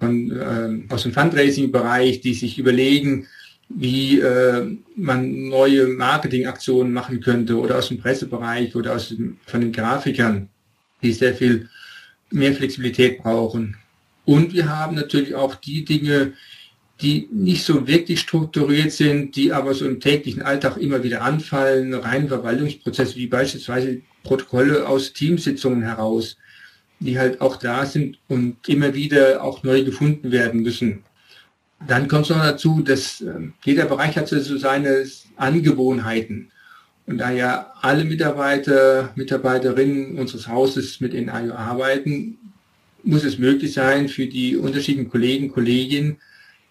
von, 0.00 0.30
äh, 0.30 0.92
aus 0.92 1.04
dem 1.04 1.12
Fundraising-Bereich, 1.12 2.20
die 2.20 2.34
sich 2.34 2.58
überlegen, 2.58 3.26
wie 3.68 4.20
äh, 4.20 4.76
man 4.96 5.48
neue 5.48 5.88
Marketingaktionen 5.88 6.92
machen 6.92 7.20
könnte 7.20 7.58
oder 7.58 7.78
aus 7.78 7.88
dem 7.88 7.98
Pressebereich 7.98 8.74
oder 8.76 8.94
aus 8.94 9.08
dem, 9.08 9.38
von 9.46 9.60
den 9.60 9.72
Grafikern, 9.72 10.48
die 11.02 11.12
sehr 11.12 11.34
viel 11.34 11.68
mehr 12.30 12.52
Flexibilität 12.52 13.22
brauchen. 13.22 13.76
Und 14.24 14.52
wir 14.52 14.68
haben 14.68 14.96
natürlich 14.96 15.34
auch 15.34 15.54
die 15.54 15.84
Dinge, 15.84 16.32
die 17.00 17.28
nicht 17.30 17.64
so 17.64 17.86
wirklich 17.86 18.20
strukturiert 18.20 18.90
sind, 18.92 19.36
die 19.36 19.52
aber 19.52 19.74
so 19.74 19.86
im 19.86 20.00
täglichen 20.00 20.42
Alltag 20.42 20.78
immer 20.78 21.02
wieder 21.02 21.22
anfallen, 21.22 21.92
rein 21.92 22.28
Verwaltungsprozesse 22.28 23.16
wie 23.16 23.26
beispielsweise 23.26 24.00
Protokolle 24.22 24.88
aus 24.88 25.12
Teamsitzungen 25.12 25.82
heraus, 25.82 26.36
die 27.00 27.18
halt 27.18 27.40
auch 27.40 27.56
da 27.56 27.84
sind 27.84 28.18
und 28.28 28.68
immer 28.68 28.94
wieder 28.94 29.42
auch 29.42 29.62
neu 29.62 29.84
gefunden 29.84 30.30
werden 30.32 30.62
müssen. 30.62 31.04
Dann 31.86 32.08
kommt 32.08 32.24
es 32.24 32.30
noch 32.30 32.42
dazu, 32.42 32.80
dass 32.80 33.20
äh, 33.20 33.34
jeder 33.64 33.84
Bereich 33.84 34.16
hat 34.16 34.28
so 34.28 34.56
seine 34.56 35.04
Angewohnheiten. 35.36 36.50
Und 37.06 37.18
da 37.18 37.30
ja 37.30 37.72
alle 37.82 38.04
Mitarbeiter, 38.04 39.12
Mitarbeiterinnen 39.14 40.18
unseres 40.18 40.48
Hauses 40.48 41.00
mit 41.00 41.12
NIO 41.12 41.54
arbeiten, 41.54 42.38
muss 43.04 43.22
es 43.22 43.38
möglich 43.38 43.74
sein, 43.74 44.08
für 44.08 44.26
die 44.26 44.56
unterschiedlichen 44.56 45.10
Kollegen, 45.10 45.52
Kolleginnen, 45.52 46.16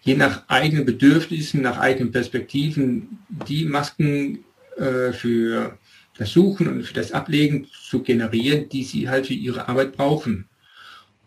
je 0.06 0.14
nach 0.16 0.44
eigenen 0.46 0.86
Bedürfnissen, 0.86 1.62
nach 1.62 1.78
eigenen 1.78 2.12
Perspektiven, 2.12 3.18
die 3.48 3.64
Masken 3.64 4.44
äh, 4.76 5.12
für 5.12 5.76
das 6.16 6.30
Suchen 6.30 6.68
und 6.68 6.84
für 6.84 6.94
das 6.94 7.12
Ablegen 7.12 7.66
zu 7.88 8.02
generieren, 8.02 8.68
die 8.68 8.84
sie 8.84 9.08
halt 9.08 9.26
für 9.26 9.34
ihre 9.34 9.68
Arbeit 9.68 9.96
brauchen. 9.96 10.46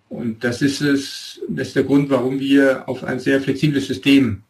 Und 0.08 0.44
das 0.44 0.62
ist 0.62 0.82
es, 0.82 1.42
das 1.50 1.68
ist 1.68 1.76
der 1.76 1.84
Grund, 1.84 2.10
warum 2.10 2.40
wir 2.40 2.88
auf 2.88 3.04
ein 3.04 3.20
sehr 3.20 3.42
flexibles 3.42 3.88
System 3.88 4.44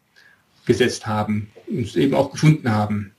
gesetzt 0.66 1.08
haben 1.08 1.50
und 1.68 1.82
es 1.82 1.96
eben 1.96 2.14
auch 2.14 2.32
gefunden 2.32 2.70
haben. 2.70 3.12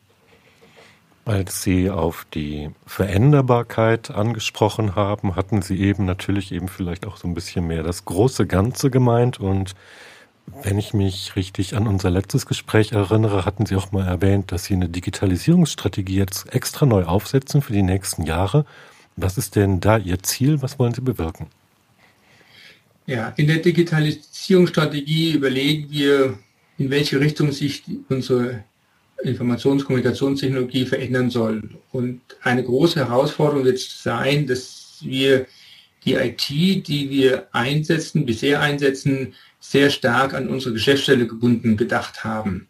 Als 1.27 1.63
Sie 1.63 1.91
auf 1.91 2.25
die 2.33 2.71
Veränderbarkeit 2.87 4.11
angesprochen 4.11 4.95
haben, 4.95 5.37
hatten 5.37 5.61
Sie 5.61 5.79
eben 5.81 6.05
natürlich 6.05 6.53
eben 6.53 6.69
vielleicht 6.69 7.07
auch 7.07 7.17
so 7.17 7.29
ein 7.29 7.35
bisschen 7.35 7.67
mehr 7.67 7.83
das 7.83 8.05
große 8.05 8.47
Ganze 8.47 8.91
gemeint. 8.91 9.39
Und 9.39 9.75
wenn 10.63 10.79
ich 10.79 10.93
mich 10.95 11.37
richtig 11.37 11.77
an 11.77 11.87
unser 11.87 12.11
letztes 12.11 12.47
Gespräch 12.47 12.93
erinnere, 12.93 13.45
hatten 13.45 13.67
Sie 13.67 13.77
auch 13.77 13.93
mal 13.93 14.07
erwähnt, 14.07 14.53
dass 14.53 14.65
Sie 14.65 14.75
eine 14.75 14.89
Digitalisierungsstrategie 14.89 16.17
jetzt 16.17 16.53
extra 16.55 16.87
neu 16.87 17.05
aufsetzen 17.05 17.63
für 17.63 17.73
die 17.73 17.83
nächsten 17.83 18.25
Jahre. 18.25 18.67
Was 19.17 19.39
ist 19.39 19.57
denn 19.57 19.81
da 19.81 19.97
Ihr 19.99 20.23
Ziel? 20.23 20.63
Was 20.63 20.79
wollen 20.79 20.95
Sie 20.95 21.01
bewirken? 21.01 21.47
Ja, 23.07 23.33
in 23.37 23.47
der 23.47 23.59
Digitalisierungsstrategie 23.59 25.33
überlegen 25.33 25.91
wir, 25.91 26.39
in 26.79 26.91
welche 26.91 27.21
Richtung 27.21 27.53
sich 27.53 27.83
unsere 28.09 28.65
Informationskommunikationstechnologie 29.23 30.87
verändern 30.87 31.31
soll. 31.31 31.63
Und 31.93 32.21
eine 32.43 32.65
große 32.65 33.01
Herausforderung 33.01 33.65
wird 33.65 33.79
sein, 33.79 34.47
dass 34.47 34.99
wir 35.03 35.47
die 36.05 36.15
IT, 36.15 36.49
die 36.49 37.11
wir 37.11 37.49
einsetzen, 37.53 38.25
bisher 38.25 38.61
einsetzen, 38.61 39.35
sehr 39.61 39.91
stark 39.91 40.35
an 40.35 40.49
unsere 40.49 40.73
Geschäftsstelle 40.75 41.27
gebunden 41.27 41.77
gedacht 41.77 42.25
haben. 42.25 42.69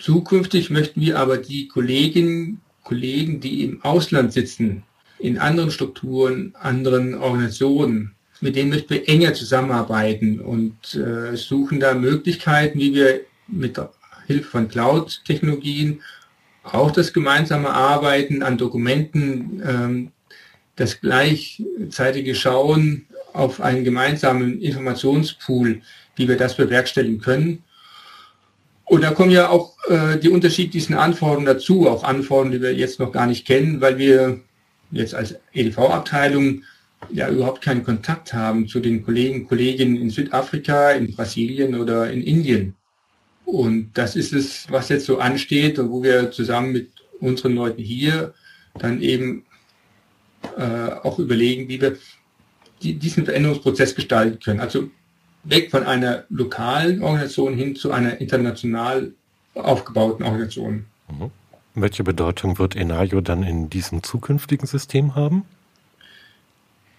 Zukünftig 0.00 0.70
möchten 0.70 1.00
wir 1.00 1.18
aber 1.18 1.38
die 1.38 1.68
Kolleginnen, 1.68 2.60
Kollegen, 2.82 3.40
die 3.40 3.64
im 3.64 3.82
Ausland 3.82 4.32
sitzen, 4.32 4.82
in 5.18 5.38
anderen 5.38 5.70
Strukturen, 5.70 6.54
anderen 6.60 7.14
Organisationen, 7.14 8.14
mit 8.40 8.56
denen 8.56 8.70
möchten 8.70 8.90
wir 8.90 9.08
enger 9.08 9.32
zusammenarbeiten 9.32 10.40
und 10.40 10.94
äh, 10.94 11.36
suchen 11.36 11.80
da 11.80 11.94
Möglichkeiten, 11.94 12.78
wie 12.78 12.94
wir 12.94 13.20
mit 13.46 13.80
Hilfe 14.26 14.48
von 14.50 14.68
Cloud-Technologien, 14.68 16.02
auch 16.62 16.90
das 16.90 17.12
gemeinsame 17.12 17.70
Arbeiten 17.70 18.42
an 18.42 18.58
Dokumenten, 18.58 19.62
ähm, 19.66 20.12
das 20.76 21.00
gleichzeitige 21.00 22.34
Schauen 22.34 23.06
auf 23.34 23.60
einen 23.60 23.84
gemeinsamen 23.84 24.60
Informationspool, 24.60 25.82
wie 26.16 26.28
wir 26.28 26.36
das 26.36 26.56
bewerkstelligen 26.56 27.20
können. 27.20 27.62
Und 28.84 29.02
da 29.02 29.10
kommen 29.10 29.30
ja 29.30 29.48
auch 29.48 29.74
äh, 29.88 30.18
die 30.18 30.28
unterschiedlichsten 30.28 30.94
Anforderungen 30.94 31.46
dazu, 31.46 31.88
auch 31.88 32.04
Anforderungen, 32.04 32.52
die 32.52 32.62
wir 32.62 32.74
jetzt 32.74 33.00
noch 33.00 33.12
gar 33.12 33.26
nicht 33.26 33.46
kennen, 33.46 33.80
weil 33.80 33.98
wir 33.98 34.40
jetzt 34.92 35.14
als 35.14 35.34
EDV-Abteilung 35.52 36.62
ja 37.10 37.28
überhaupt 37.28 37.60
keinen 37.60 37.82
Kontakt 37.82 38.32
haben 38.32 38.68
zu 38.68 38.80
den 38.80 39.04
Kollegen, 39.04 39.48
Kolleginnen 39.48 39.96
in 39.96 40.10
Südafrika, 40.10 40.92
in 40.92 41.14
Brasilien 41.14 41.74
oder 41.74 42.10
in 42.10 42.22
Indien. 42.22 42.74
Und 43.44 43.90
das 43.94 44.16
ist 44.16 44.32
es, 44.32 44.70
was 44.70 44.90
jetzt 44.90 45.06
so 45.06 45.18
ansteht 45.18 45.78
und 45.78 45.90
wo 45.90 46.02
wir 46.02 46.30
zusammen 46.30 46.72
mit 46.72 46.90
unseren 47.20 47.54
Leuten 47.54 47.82
hier 47.82 48.32
dann 48.78 49.02
eben 49.02 49.44
äh, 50.56 50.90
auch 51.02 51.18
überlegen, 51.18 51.68
wie 51.68 51.80
wir 51.80 51.96
die, 52.82 52.94
diesen 52.94 53.24
Veränderungsprozess 53.24 53.94
gestalten 53.94 54.40
können. 54.40 54.60
Also 54.60 54.90
weg 55.44 55.70
von 55.70 55.84
einer 55.84 56.24
lokalen 56.28 57.02
Organisation 57.02 57.54
hin 57.54 57.76
zu 57.76 57.92
einer 57.92 58.20
international 58.20 59.12
aufgebauten 59.54 60.24
Organisation. 60.24 60.86
Mhm. 61.08 61.30
Welche 61.74 62.04
Bedeutung 62.04 62.58
wird 62.58 62.76
Enayo 62.76 63.20
dann 63.20 63.42
in 63.42 63.68
diesem 63.68 64.02
zukünftigen 64.02 64.66
System 64.66 65.14
haben? 65.14 65.44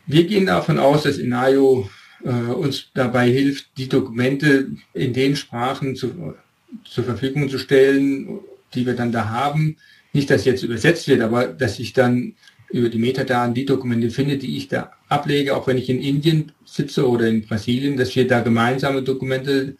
Wir 0.05 0.27
gehen 0.27 0.45
davon 0.45 0.79
aus, 0.79 1.03
dass 1.03 1.17
Enayo 1.17 1.89
äh, 2.23 2.29
uns 2.29 2.89
dabei 2.93 3.29
hilft, 3.29 3.77
die 3.77 3.89
Dokumente 3.89 4.67
in 4.93 5.13
den 5.13 5.35
Sprachen 5.35 5.95
zu, 5.95 6.35
zur 6.83 7.03
Verfügung 7.03 7.49
zu 7.49 7.57
stellen, 7.57 8.39
die 8.73 8.85
wir 8.85 8.95
dann 8.95 9.11
da 9.11 9.29
haben. 9.29 9.77
Nicht, 10.13 10.29
dass 10.29 10.45
jetzt 10.45 10.63
übersetzt 10.63 11.07
wird, 11.07 11.21
aber 11.21 11.47
dass 11.47 11.79
ich 11.79 11.93
dann 11.93 12.35
über 12.69 12.89
die 12.89 12.99
Metadaten 12.99 13.53
die 13.53 13.65
Dokumente 13.65 14.09
finde, 14.09 14.37
die 14.37 14.57
ich 14.57 14.67
da 14.67 14.91
ablege, 15.09 15.55
auch 15.55 15.67
wenn 15.67 15.77
ich 15.77 15.89
in 15.89 16.01
Indien 16.01 16.51
sitze 16.65 17.07
oder 17.07 17.27
in 17.27 17.45
Brasilien, 17.45 17.97
dass 17.97 18.15
wir 18.15 18.27
da 18.27 18.41
gemeinsame 18.41 19.03
Dokumente 19.03 19.77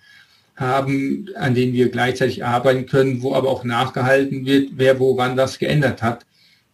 haben, 0.55 1.27
an 1.35 1.53
denen 1.53 1.73
wir 1.73 1.89
gleichzeitig 1.89 2.45
arbeiten 2.45 2.85
können, 2.85 3.21
wo 3.21 3.33
aber 3.33 3.49
auch 3.49 3.63
nachgehalten 3.63 4.45
wird, 4.45 4.71
wer 4.75 4.99
wo 4.99 5.17
wann 5.17 5.35
was 5.35 5.59
geändert 5.59 6.01
hat, 6.01 6.25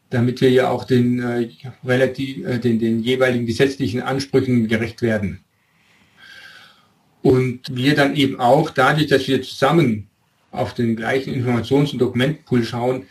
damit 0.09 0.41
wir 0.41 0.51
ja 0.51 0.69
auch 0.69 0.83
den 0.83 1.19
äh, 1.21 1.49
relativ 1.83 2.45
äh, 2.45 2.59
den, 2.59 2.79
den 2.79 3.01
jeweiligen 3.01 3.45
gesetzlichen 3.45 4.01
Ansprüchen 4.01 4.67
gerecht 4.67 5.01
werden. 5.01 5.39
Und 7.23 7.75
wir 7.75 7.95
dann 7.95 8.15
eben 8.15 8.39
auch 8.39 8.69
dadurch, 8.71 9.07
dass 9.07 9.27
wir 9.27 9.41
zusammen 9.41 10.07
auf 10.51 10.73
den 10.73 10.95
gleichen 10.95 11.33
Informations- 11.33 11.93
und 11.93 11.99
Dokumentenpool 11.99 12.63
schauen, 12.63 13.03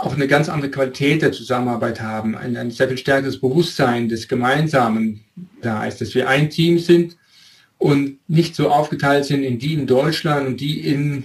auch 0.00 0.14
eine 0.14 0.28
ganz 0.28 0.48
andere 0.48 0.70
Qualität 0.70 1.22
der 1.22 1.32
Zusammenarbeit 1.32 2.00
haben, 2.00 2.36
ein, 2.36 2.56
ein 2.56 2.70
sehr 2.70 2.88
viel 2.88 2.98
stärkeres 2.98 3.40
Bewusstsein 3.40 4.08
des 4.08 4.28
Gemeinsamen 4.28 5.24
da 5.62 5.84
ist, 5.84 6.00
dass 6.00 6.14
wir 6.14 6.28
ein 6.28 6.50
Team 6.50 6.78
sind 6.78 7.16
und 7.78 8.18
nicht 8.28 8.54
so 8.54 8.70
aufgeteilt 8.70 9.24
sind 9.24 9.42
in 9.42 9.58
die 9.58 9.74
in 9.74 9.86
Deutschland 9.86 10.46
und 10.46 10.60
die 10.60 10.80
in 10.80 11.24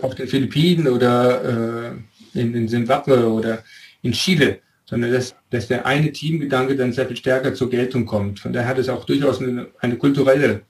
auf 0.00 0.14
den 0.14 0.28
Philippinen 0.28 0.88
oder 0.88 1.92
äh, 2.34 2.40
in, 2.40 2.54
in 2.54 2.68
Zimbabwe 2.68 3.30
oder 3.30 3.62
in 4.02 4.12
Chile, 4.12 4.60
sondern 4.86 5.12
dass, 5.12 5.34
dass 5.50 5.68
der 5.68 5.84
eine 5.86 6.12
Teamgedanke 6.12 6.76
dann 6.76 6.92
sehr 6.92 7.06
viel 7.06 7.16
stärker 7.16 7.54
zur 7.54 7.68
Geltung 7.68 8.06
kommt. 8.06 8.40
Von 8.40 8.52
daher 8.52 8.68
hat 8.68 8.78
es 8.78 8.88
auch 8.88 9.04
durchaus 9.04 9.40
eine, 9.40 9.68
eine 9.80 9.96
kulturelle 9.96 10.62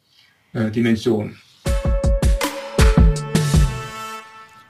äh, 0.55 0.71
Dimension. 0.71 1.37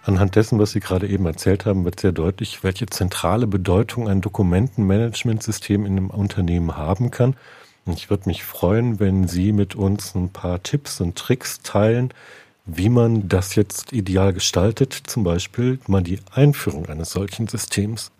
Anhand 0.04 0.34
dessen, 0.34 0.58
was 0.58 0.72
Sie 0.72 0.80
gerade 0.80 1.06
eben 1.06 1.26
erzählt 1.26 1.64
haben, 1.64 1.84
wird 1.84 2.00
sehr 2.00 2.12
deutlich, 2.12 2.64
welche 2.64 2.86
zentrale 2.86 3.46
Bedeutung 3.46 4.08
ein 4.08 4.20
Dokumentenmanagementsystem 4.20 5.86
in 5.86 5.92
einem 5.92 6.10
Unternehmen 6.10 6.76
haben 6.76 7.12
kann. 7.12 7.36
Und 7.84 7.98
ich 7.98 8.10
würde 8.10 8.28
mich 8.28 8.42
freuen, 8.42 8.98
wenn 8.98 9.28
Sie 9.28 9.52
mit 9.52 9.76
uns 9.76 10.14
ein 10.14 10.30
paar 10.30 10.62
Tipps 10.62 11.00
und 11.00 11.16
Tricks 11.16 11.60
teilen, 11.60 12.12
wie 12.66 12.88
man 12.88 13.28
das 13.28 13.54
jetzt 13.54 13.92
ideal 13.92 14.32
gestaltet, 14.32 14.92
zum 15.06 15.24
Beispiel 15.24 15.78
mal 15.86 16.02
die 16.02 16.18
Einführung 16.32 16.86
eines 16.86 17.10
solchen 17.10 17.48
Systems. 17.48 18.10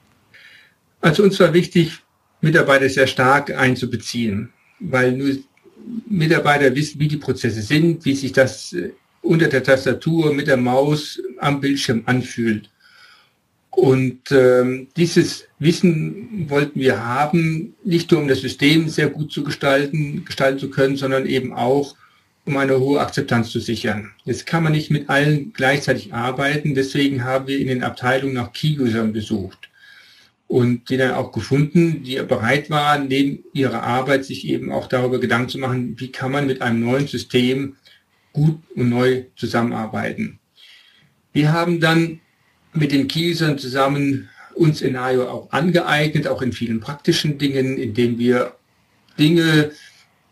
Also 1.00 1.22
uns 1.24 1.38
war 1.40 1.52
wichtig, 1.52 1.98
Mitarbeiter 2.40 2.88
sehr 2.88 3.06
stark 3.06 3.50
einzubeziehen, 3.50 4.52
weil 4.80 5.12
nur 5.12 5.36
Mitarbeiter 6.08 6.74
wissen, 6.74 7.00
wie 7.00 7.08
die 7.08 7.16
Prozesse 7.16 7.62
sind, 7.62 8.04
wie 8.04 8.14
sich 8.14 8.32
das 8.32 8.72
äh, 8.72 8.90
unter 9.22 9.48
der 9.48 9.62
Tastatur 9.62 10.34
mit 10.34 10.48
der 10.48 10.56
Maus 10.56 11.20
am 11.38 11.60
Bildschirm 11.60 12.02
anfühlt. 12.06 12.68
Und 13.70 14.30
ähm, 14.30 14.88
dieses 14.96 15.46
Wissen 15.58 16.50
wollten 16.50 16.78
wir 16.78 17.02
haben, 17.02 17.74
nicht 17.84 18.10
nur 18.10 18.20
um 18.20 18.28
das 18.28 18.40
System 18.40 18.88
sehr 18.88 19.08
gut 19.08 19.32
zu 19.32 19.42
gestalten, 19.44 20.24
gestalten 20.26 20.58
zu 20.58 20.68
können, 20.68 20.96
sondern 20.96 21.24
eben 21.24 21.54
auch, 21.54 21.96
um 22.44 22.56
eine 22.56 22.78
hohe 22.78 23.00
Akzeptanz 23.00 23.50
zu 23.50 23.60
sichern. 23.60 24.10
Jetzt 24.24 24.46
kann 24.46 24.64
man 24.64 24.72
nicht 24.72 24.90
mit 24.90 25.08
allen 25.08 25.52
gleichzeitig 25.52 26.12
arbeiten, 26.12 26.74
deswegen 26.74 27.24
haben 27.24 27.46
wir 27.46 27.58
in 27.58 27.68
den 27.68 27.82
Abteilungen 27.84 28.34
nach 28.34 28.52
Key-Usern 28.52 29.12
besucht 29.12 29.70
und 30.52 30.90
die 30.90 30.98
dann 30.98 31.12
auch 31.12 31.32
gefunden, 31.32 32.02
die 32.02 32.16
bereit 32.16 32.68
waren, 32.68 33.08
neben 33.08 33.42
ihrer 33.54 33.82
Arbeit 33.82 34.26
sich 34.26 34.46
eben 34.46 34.70
auch 34.70 34.86
darüber 34.86 35.18
Gedanken 35.18 35.48
zu 35.48 35.58
machen, 35.58 35.94
wie 35.98 36.12
kann 36.12 36.30
man 36.30 36.46
mit 36.46 36.60
einem 36.60 36.80
neuen 36.80 37.06
System 37.06 37.76
gut 38.32 38.60
und 38.74 38.88
neu 38.88 39.24
zusammenarbeiten. 39.36 40.38
Wir 41.32 41.52
haben 41.52 41.80
dann 41.80 42.20
mit 42.74 42.92
den 42.92 43.08
Key-Usern 43.08 43.58
zusammen 43.58 44.28
uns 44.54 44.82
in 44.82 44.96
AIO 44.96 45.28
auch 45.28 45.50
angeeignet, 45.50 46.26
auch 46.26 46.42
in 46.42 46.52
vielen 46.52 46.80
praktischen 46.80 47.38
Dingen, 47.38 47.78
indem 47.78 48.18
wir 48.18 48.54
Dinge 49.18 49.72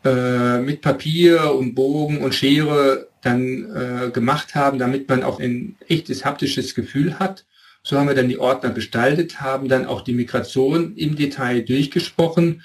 äh, 0.05 0.59
mit 0.59 0.81
Papier 0.81 1.55
und 1.55 1.75
Bogen 1.75 2.19
und 2.19 2.35
Schere 2.35 3.09
dann 3.23 3.75
äh, 3.75 4.11
gemacht 4.11 4.55
haben, 4.55 4.79
damit 4.79 5.09
man 5.09 5.23
auch 5.23 5.41
ein 5.41 5.77
echtes 5.89 6.25
haptisches 6.25 6.75
Gefühl 6.75 7.19
hat. 7.19 7.45
So 7.83 7.99
haben 7.99 8.09
wir 8.09 8.15
dann 8.15 8.29
die 8.29 8.39
Ordner 8.39 8.71
gestaltet, 8.71 9.41
haben 9.41 9.69
dann 9.69 9.87
auch 9.87 10.03
die 10.03 10.13
Migration 10.13 10.97
im 10.97 11.17
Detail 11.17 11.63
durchgesprochen, 11.63 12.63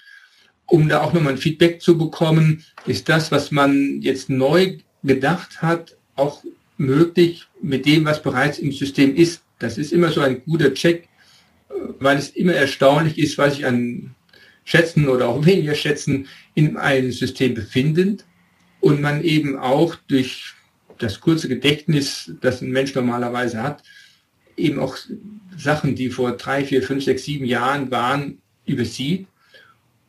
um 0.65 0.89
da 0.89 1.01
auch 1.01 1.13
nochmal 1.13 1.33
ein 1.33 1.37
Feedback 1.37 1.81
zu 1.81 1.97
bekommen. 1.97 2.63
Ist 2.85 3.07
das, 3.09 3.31
was 3.31 3.51
man 3.51 4.01
jetzt 4.01 4.29
neu 4.29 4.77
gedacht 5.05 5.61
hat, 5.61 5.95
auch 6.15 6.43
möglich 6.77 7.47
mit 7.61 7.85
dem, 7.85 8.05
was 8.05 8.21
bereits 8.21 8.59
im 8.59 8.71
System 8.71 9.15
ist? 9.15 9.41
Das 9.59 9.77
ist 9.77 9.93
immer 9.93 10.11
so 10.11 10.21
ein 10.21 10.43
guter 10.43 10.73
Check, 10.73 11.07
weil 11.99 12.17
es 12.17 12.29
immer 12.29 12.53
erstaunlich 12.53 13.17
ist, 13.17 13.37
was 13.37 13.55
sich 13.55 13.65
an 13.65 14.15
Schätzen 14.63 15.07
oder 15.07 15.27
auch 15.27 15.45
weniger 15.45 15.75
Schätzen 15.75 16.27
in 16.55 16.75
einem 16.77 17.11
System 17.11 17.53
befinden 17.53 18.17
und 18.81 19.01
man 19.01 19.23
eben 19.23 19.57
auch 19.57 19.95
durch 20.07 20.53
das 20.97 21.19
kurze 21.19 21.47
Gedächtnis, 21.47 22.31
das 22.41 22.61
ein 22.61 22.71
Mensch 22.71 22.95
normalerweise 22.95 23.61
hat, 23.61 23.83
eben 24.57 24.79
auch 24.79 24.97
Sachen, 25.57 25.95
die 25.95 26.09
vor 26.09 26.31
drei, 26.33 26.63
vier, 26.63 26.81
fünf, 26.81 27.03
sechs, 27.03 27.25
sieben 27.25 27.45
Jahren 27.45 27.91
waren, 27.91 28.39
übersieht. 28.65 29.27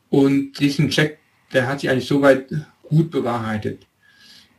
Und 0.09 0.53
diesen 0.59 0.89
Check, 0.91 1.19
der 1.53 1.67
hat 1.67 1.81
sich 1.81 1.91
eigentlich 1.91 2.07
soweit 2.07 2.47
gut 2.83 3.11
bewahrheitet. 3.11 3.87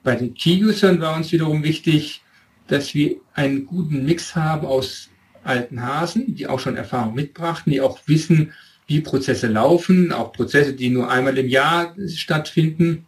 Bei 0.08 0.16
den 0.16 0.36
Key-Usern 0.36 1.02
war 1.02 1.18
uns 1.18 1.34
wiederum 1.34 1.64
wichtig, 1.64 2.22
dass 2.68 2.94
wir 2.94 3.18
einen 3.34 3.66
guten 3.66 4.06
Mix 4.06 4.38
haben 4.38 4.66
aus 4.66 5.10
alten 5.44 5.84
Hasen, 5.84 6.34
die 6.34 6.48
auch 6.48 6.62
schon 6.62 6.78
Erfahrung 6.78 7.14
mitbrachten, 7.14 7.74
die 7.74 7.82
auch 7.82 8.00
wissen, 8.06 8.54
wie 8.88 9.02
Prozesse 9.02 9.48
laufen, 9.48 10.14
auch 10.14 10.32
Prozesse, 10.32 10.72
die 10.72 10.92
nur 10.92 11.12
einmal 11.12 11.38
im 11.38 11.50
Jahr 11.50 11.94
stattfinden 12.08 13.06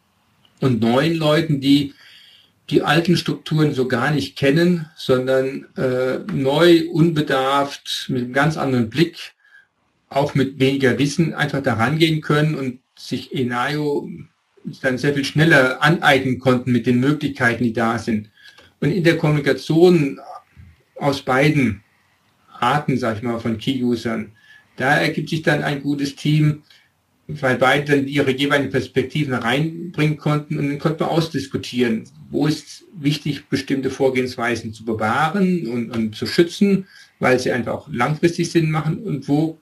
und 0.60 0.82
neuen 0.82 1.16
Leuten, 1.16 1.62
die 1.62 1.94
die 2.70 2.82
alten 2.82 3.16
Strukturen 3.16 3.74
so 3.74 3.88
gar 3.88 4.12
nicht 4.12 4.38
kennen, 4.38 4.86
sondern 4.98 5.68
äh, 5.78 6.18
neu, 6.34 6.90
unbedarft, 6.92 8.08
mit 8.10 8.26
einem 8.26 8.34
ganz 8.34 8.58
anderen 8.58 8.90
Blick, 8.90 9.36
auch 10.10 10.36
mit 10.36 10.60
weniger 10.60 11.00
Wissen 11.00 11.34
einfach 11.34 11.64
da 11.64 11.76
rangehen 11.76 12.20
können 12.20 12.56
und 12.56 12.82
sich 12.98 13.34
Enayo 13.34 14.10
dann 14.82 14.98
sehr 14.98 15.14
viel 15.14 15.26
schneller 15.26 15.82
aneignen 15.82 16.40
konnten 16.40 16.72
mit 16.72 16.86
den 16.86 17.00
Möglichkeiten, 17.00 17.64
die 17.64 17.74
da 17.74 17.98
sind. 17.98 18.30
Und 18.80 18.92
in 18.92 19.04
der 19.04 19.18
Kommunikation 19.18 20.20
aus 20.96 21.22
beiden 21.22 21.84
Arten, 22.60 22.98
sag 22.98 23.18
ich 23.18 23.24
mal, 23.24 23.40
von 23.40 23.58
Key-Usern, 23.58 24.32
da 24.76 24.98
ergibt 24.98 25.30
sich 25.30 25.42
dann 25.42 25.64
ein 25.64 25.82
gutes 25.82 26.16
Team, 26.16 26.64
weil 27.28 27.58
beide 27.58 27.96
dann 27.96 28.08
ihre 28.08 28.32
jeweiligen 28.32 28.72
Perspektiven 28.72 29.34
reinbringen 29.34 30.18
konnten 30.18 30.58
und 30.58 30.68
dann 30.68 30.80
konnte 30.80 31.04
man 31.04 31.12
ausdiskutieren, 31.12 32.06
wo 32.32 32.48
ist 32.48 32.86
wichtig, 32.98 33.48
bestimmte 33.50 33.92
Vorgehensweisen 33.92 34.74
zu 34.74 34.84
bewahren 34.84 35.68
und, 35.68 35.92
und 35.92 36.16
zu 36.16 36.26
schützen, 36.26 36.88
weil 37.20 37.40
sie 37.40 37.52
einfach 37.52 37.74
auch 37.74 37.90
langfristig 37.92 38.50
Sinn 38.50 38.72
machen 38.72 38.98
und 38.98 39.28
wo 39.28 39.60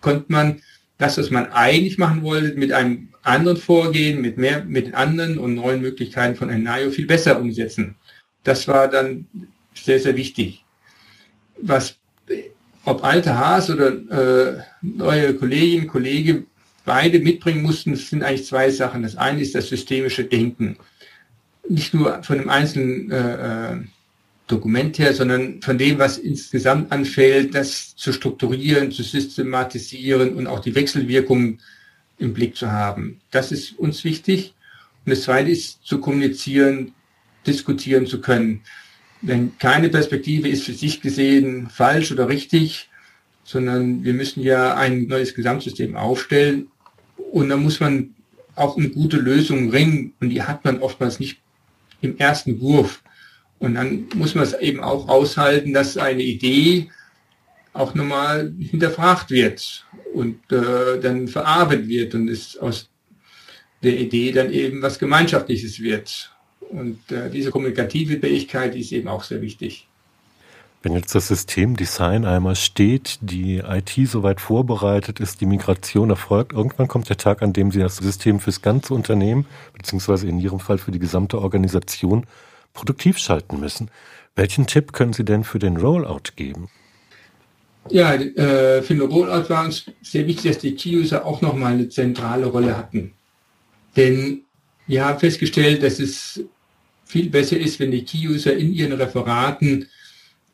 konnte 0.00 0.26
man 0.28 0.60
das, 0.98 1.16
was 1.16 1.30
man 1.30 1.50
eigentlich 1.52 1.96
machen 1.96 2.22
wollte, 2.22 2.58
mit 2.58 2.72
einem 2.72 3.08
anderen 3.22 3.56
Vorgehen, 3.56 4.20
mit 4.20 4.36
mehr, 4.36 4.64
mit 4.64 4.94
anderen 4.94 5.38
und 5.38 5.54
neuen 5.54 5.80
Möglichkeiten 5.80 6.36
von 6.36 6.50
Enayo 6.50 6.90
viel 6.90 7.06
besser 7.06 7.40
umsetzen. 7.40 7.94
Das 8.42 8.66
war 8.66 8.88
dann 8.88 9.26
sehr, 9.74 10.00
sehr 10.00 10.16
wichtig. 10.16 10.64
Was, 11.60 11.96
ob 12.84 13.04
alte 13.04 13.38
Haas 13.38 13.70
oder 13.70 13.88
äh, 13.88 14.62
neue 14.82 15.34
Kolleginnen, 15.34 15.86
Kollegen, 15.86 16.46
beide 16.84 17.20
mitbringen 17.20 17.62
mussten, 17.62 17.94
sind 17.96 18.22
eigentlich 18.22 18.46
zwei 18.46 18.70
Sachen. 18.70 19.02
Das 19.02 19.16
eine 19.16 19.40
ist 19.40 19.54
das 19.54 19.68
systemische 19.68 20.24
Denken. 20.24 20.76
Nicht 21.68 21.94
nur 21.94 22.22
von 22.22 22.38
dem 22.38 22.48
einzelnen 22.48 23.10
äh, 23.10 23.72
äh, 23.72 23.76
Dokument 24.48 24.98
her, 24.98 25.14
sondern 25.14 25.62
von 25.62 25.78
dem, 25.78 25.98
was 25.98 26.18
insgesamt 26.18 26.90
anfällt, 26.90 27.54
das 27.54 27.94
zu 27.94 28.12
strukturieren, 28.12 28.90
zu 28.90 29.02
systematisieren 29.02 30.34
und 30.34 30.46
auch 30.46 30.60
die 30.60 30.74
Wechselwirkungen 30.74 31.60
im 32.18 32.34
Blick 32.34 32.56
zu 32.56 32.72
haben. 32.72 33.20
Das 33.30 33.52
ist 33.52 33.78
uns 33.78 34.04
wichtig. 34.04 34.54
Und 35.04 35.10
das 35.10 35.22
zweite 35.22 35.50
ist 35.50 35.84
zu 35.84 36.00
kommunizieren, 36.00 36.92
diskutieren 37.46 38.06
zu 38.06 38.20
können. 38.20 38.62
Denn 39.22 39.52
keine 39.58 39.88
Perspektive 39.88 40.48
ist 40.48 40.64
für 40.64 40.74
sich 40.74 41.00
gesehen 41.00 41.68
falsch 41.70 42.12
oder 42.12 42.28
richtig, 42.28 42.88
sondern 43.44 44.04
wir 44.04 44.14
müssen 44.14 44.42
ja 44.42 44.74
ein 44.74 45.06
neues 45.06 45.34
Gesamtsystem 45.34 45.96
aufstellen 45.96 46.68
und 47.32 47.48
da 47.48 47.56
muss 47.56 47.80
man 47.80 48.14
auch 48.54 48.76
eine 48.76 48.90
gute 48.90 49.16
Lösung 49.16 49.70
ringen 49.70 50.12
und 50.20 50.30
die 50.30 50.42
hat 50.42 50.64
man 50.64 50.80
oftmals 50.80 51.20
nicht 51.20 51.38
im 52.00 52.16
ersten 52.18 52.60
Wurf. 52.60 53.02
Und 53.58 53.74
dann 53.74 54.06
muss 54.14 54.34
man 54.34 54.44
es 54.44 54.54
eben 54.54 54.80
auch 54.80 55.08
aushalten, 55.08 55.72
dass 55.72 55.96
eine 55.96 56.22
Idee 56.22 56.90
auch 57.72 57.94
nochmal 57.94 58.52
hinterfragt 58.58 59.30
wird 59.30 59.84
und 60.14 60.40
äh, 60.50 61.00
dann 61.00 61.28
verarbeitet 61.28 61.88
wird 61.88 62.14
und 62.14 62.28
es 62.28 62.56
aus 62.56 62.88
der 63.82 63.98
Idee 63.98 64.32
dann 64.32 64.50
eben 64.52 64.82
was 64.82 64.98
Gemeinschaftliches 64.98 65.80
wird. 65.80 66.32
Und 66.60 67.10
äh, 67.10 67.30
diese 67.30 67.50
kommunikative 67.50 68.18
Fähigkeit 68.18 68.74
ist 68.74 68.92
eben 68.92 69.08
auch 69.08 69.22
sehr 69.22 69.40
wichtig. 69.40 69.86
Wenn 70.82 70.92
jetzt 70.94 71.14
das 71.14 71.28
Systemdesign 71.28 72.24
einmal 72.24 72.54
steht, 72.54 73.18
die 73.20 73.58
IT 73.58 73.94
soweit 74.06 74.40
vorbereitet 74.40 75.18
ist, 75.18 75.40
die 75.40 75.46
Migration 75.46 76.10
erfolgt, 76.10 76.52
irgendwann 76.52 76.86
kommt 76.86 77.08
der 77.08 77.16
Tag, 77.16 77.42
an 77.42 77.52
dem 77.52 77.72
Sie 77.72 77.80
das 77.80 77.96
System 77.96 78.38
fürs 78.38 78.62
ganze 78.62 78.94
Unternehmen, 78.94 79.46
beziehungsweise 79.72 80.28
in 80.28 80.38
Ihrem 80.38 80.60
Fall 80.60 80.78
für 80.78 80.92
die 80.92 81.00
gesamte 81.00 81.40
Organisation, 81.40 82.26
produktiv 82.78 83.18
schalten 83.18 83.58
müssen. 83.58 83.90
Welchen 84.36 84.68
Tipp 84.68 84.92
können 84.92 85.12
Sie 85.12 85.24
denn 85.24 85.42
für 85.42 85.58
den 85.58 85.76
Rollout 85.78 86.30
geben? 86.36 86.68
Ja, 87.90 88.14
äh, 88.14 88.82
für 88.82 88.94
den 88.94 89.00
Rollout 89.00 89.50
war 89.50 89.64
uns 89.64 89.86
sehr 90.00 90.28
wichtig, 90.28 90.52
dass 90.52 90.58
die 90.58 90.76
Key-User 90.76 91.24
auch 91.24 91.40
nochmal 91.40 91.72
eine 91.72 91.88
zentrale 91.88 92.46
Rolle 92.46 92.76
hatten. 92.76 93.14
Denn 93.96 94.42
wir 94.86 95.04
haben 95.04 95.18
festgestellt, 95.18 95.82
dass 95.82 95.98
es 95.98 96.44
viel 97.04 97.30
besser 97.30 97.58
ist, 97.58 97.80
wenn 97.80 97.90
die 97.90 98.04
Key-User 98.04 98.56
in 98.56 98.72
ihren 98.72 98.92
Referaten 98.92 99.88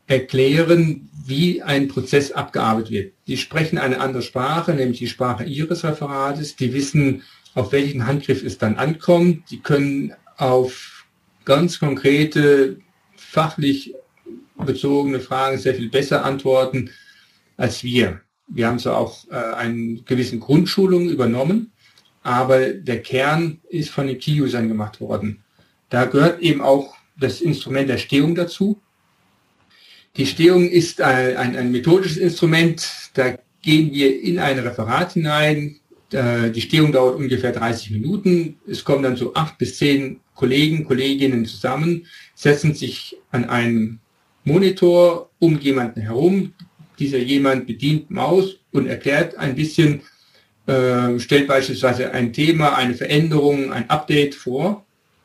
erklären, 0.06 1.10
wie 1.26 1.62
ein 1.62 1.88
Prozess 1.88 2.32
abgearbeitet 2.32 2.90
wird. 2.90 3.12
Die 3.26 3.37
sprechen 3.37 3.76
eine 3.76 4.00
andere 4.00 4.22
Sprache, 4.22 4.72
nämlich 4.72 4.98
die 4.98 5.08
Sprache 5.08 5.44
ihres 5.44 5.84
Referates. 5.84 6.56
Die 6.56 6.72
wissen, 6.72 7.22
auf 7.54 7.72
welchen 7.72 8.06
Handgriff 8.06 8.42
es 8.42 8.56
dann 8.56 8.76
ankommt. 8.76 9.50
Die 9.50 9.60
können 9.60 10.14
auf 10.38 10.93
ganz 11.44 11.78
konkrete, 11.78 12.78
fachlich 13.16 13.94
bezogene 14.57 15.20
Fragen 15.20 15.59
sehr 15.59 15.74
viel 15.74 15.90
besser 15.90 16.24
antworten 16.24 16.90
als 17.57 17.83
wir. 17.83 18.20
Wir 18.46 18.66
haben 18.66 18.78
zwar 18.78 18.98
auch 18.98 19.28
äh, 19.30 19.35
eine 19.35 20.02
gewissen 20.02 20.40
Grundschulung 20.40 21.09
übernommen, 21.09 21.72
aber 22.22 22.70
der 22.70 23.02
Kern 23.02 23.61
ist 23.68 23.90
von 23.90 24.07
den 24.07 24.18
Key-Usern 24.18 24.68
gemacht 24.68 25.00
worden. 25.00 25.42
Da 25.90 26.07
gehört 26.07 26.40
eben 26.40 26.61
auch 26.61 26.94
das 27.18 27.40
Instrument 27.40 27.88
der 27.88 27.98
Stehung 27.98 28.35
dazu. 28.35 28.80
Die 30.16 30.26
Stehung 30.26 30.68
ist 30.68 31.00
ein, 31.00 31.37
ein, 31.37 31.57
ein 31.57 31.72
methodisches 31.72 32.18
Instrument. 32.18 33.11
Da 33.14 33.37
gehen 33.62 33.92
wir 33.92 34.20
in 34.20 34.38
ein 34.38 34.59
Referat 34.59 35.12
hinein. 35.12 35.80
Die 36.14 36.61
Stehung 36.61 36.92
dauert 36.92 37.16
ungefähr 37.16 37.50
30 37.50 37.90
Minuten. 37.90 38.57
Es 38.68 38.85
kommen 38.85 39.03
dann 39.03 39.16
so 39.16 39.35
acht 39.35 39.59
bis 39.59 39.79
zehn 39.79 40.20
Kollegen, 40.35 40.85
Kolleginnen 40.85 41.44
zusammen, 41.46 42.07
setzen 42.35 42.74
sich 42.74 43.16
an 43.31 43.44
einem 43.46 43.98
Monitor 44.44 45.31
um 45.38 45.59
jemanden 45.59 46.00
herum. 46.03 46.53
Dieser 46.98 47.18
jemand 47.18 47.66
bedient 47.66 48.11
Maus 48.11 48.57
und 48.72 48.87
erklärt 48.87 49.37
ein 49.37 49.55
bisschen, 49.55 50.03
äh, 50.66 51.18
stellt 51.18 51.48
beispielsweise 51.48 52.12
ein 52.12 52.33
Thema, 52.33 52.77
eine 52.77 52.94
Veränderung, 52.94 53.72
ein 53.72 53.88
Update 53.90 54.35
vor 54.35 54.85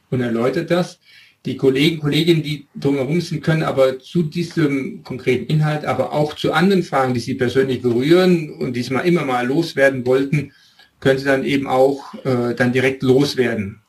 und 0.10 0.21
erläutert 0.21 0.71
das. 0.71 0.99
Die 1.45 1.56
Kollegen, 1.56 1.99
Kolleginnen, 1.99 2.43
die 2.43 2.67
drumherum 2.75 3.21
sind, 3.21 3.43
können 3.43 3.63
aber 3.63 3.99
zu 3.99 4.23
diesem 4.23 5.04
konkreten 5.04 5.45
Inhalt, 5.45 5.86
aber 5.86 6.12
auch 6.12 6.36
zu 6.36 6.52
anderen 6.52 6.84
Fragen, 6.84 7.13
die 7.13 7.21
sie 7.21 7.36
persönlich 7.36 7.82
berühren 7.82 8.52
und 8.52 8.75
die 8.75 8.84
sie 8.84 8.93
mal 8.93 9.02
immer 9.02 9.23
mal 9.23 9.47
loswerden 9.47 10.06
wollten, 10.06 10.52
können 10.99 11.19
sie 11.19 11.25
dann 11.25 11.43
eben 11.43 11.67
auch 11.67 12.13
äh, 12.25 12.53
dann 12.55 12.73
direkt 12.73 13.03
loswerden. 13.03 13.81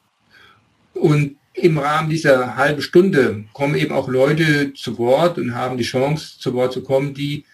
Und 0.95 1.37
im 1.55 1.79
Rahmen 1.79 2.11
dieser 2.11 2.57
halben 2.57 2.83
Stunde 2.83 3.45
kommen 3.53 3.75
eben 3.75 3.93
auch 3.93 4.09
Leute 4.09 4.73
zu 4.75 4.99
Wort 4.99 5.39
und 5.39 5.55
haben 5.55 5.77
die 5.77 5.85
Chance, 5.85 6.39
zu 6.39 6.55
Wort 6.55 6.73
zu 6.73 6.83
kommen, 6.83 7.15
die 7.15 7.45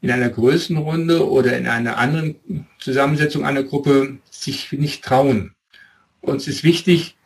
in 0.00 0.10
einer 0.10 0.28
größeren 0.28 0.76
Runde 0.76 1.28
oder 1.28 1.56
in 1.56 1.66
einer 1.66 1.96
anderen 1.96 2.36
Zusammensetzung 2.78 3.44
einer 3.44 3.64
Gruppe 3.64 4.18
sich 4.30 4.72
nicht 4.72 5.04
trauen. 5.04 5.54
Uns 6.20 6.46
ist 6.46 6.62
wichtig, 6.62 7.16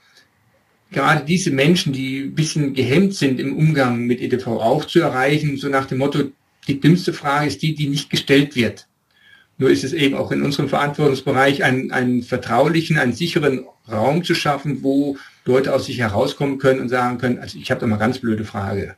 gerade 0.90 1.24
diese 1.24 1.50
Menschen, 1.50 1.92
die 1.92 2.20
ein 2.20 2.34
bisschen 2.34 2.72
gehemmt 2.72 3.14
sind 3.14 3.40
im 3.40 3.56
Umgang 3.56 4.06
mit 4.06 4.20
EDV 4.20 4.46
auch 4.46 4.84
zu 4.84 5.00
erreichen, 5.00 5.56
so 5.56 5.68
nach 5.68 5.86
dem 5.86 5.98
Motto, 5.98 6.30
die 6.68 6.80
dümmste 6.80 7.12
Frage 7.12 7.48
ist 7.48 7.62
die, 7.62 7.74
die 7.74 7.88
nicht 7.88 8.08
gestellt 8.08 8.54
wird. 8.54 8.86
Nur 9.58 9.70
ist 9.70 9.84
es 9.84 9.92
eben 9.92 10.16
auch 10.16 10.32
in 10.32 10.42
unserem 10.42 10.68
Verantwortungsbereich 10.68 11.62
einen, 11.62 11.92
einen 11.92 12.22
vertraulichen, 12.22 12.98
einen 12.98 13.12
sicheren 13.12 13.66
Raum 13.90 14.24
zu 14.24 14.34
schaffen, 14.34 14.82
wo 14.82 15.16
Leute 15.44 15.74
aus 15.74 15.86
sich 15.86 15.98
herauskommen 15.98 16.58
können 16.58 16.80
und 16.80 16.88
sagen 16.88 17.18
können, 17.18 17.38
also 17.38 17.58
ich 17.58 17.70
habe 17.70 17.80
da 17.80 17.86
mal 17.86 17.96
ganz 17.96 18.18
blöde 18.18 18.44
Frage. 18.44 18.96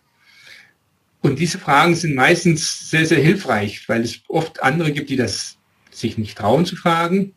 Und 1.21 1.39
diese 1.39 1.59
Fragen 1.59 1.95
sind 1.95 2.15
meistens 2.15 2.91
sehr, 2.91 3.07
sehr 3.07 3.19
hilfreich, 3.21 3.89
weil 3.89 4.03
es 4.03 4.21
oft 4.29 4.63
andere 4.63 4.93
gibt, 4.93 5.09
die 5.09 5.17
das 5.17 5.57
sich 5.91 6.19
nicht 6.19 6.37
trauen 6.37 6.67
zu 6.67 6.77
fragen. 6.77 7.35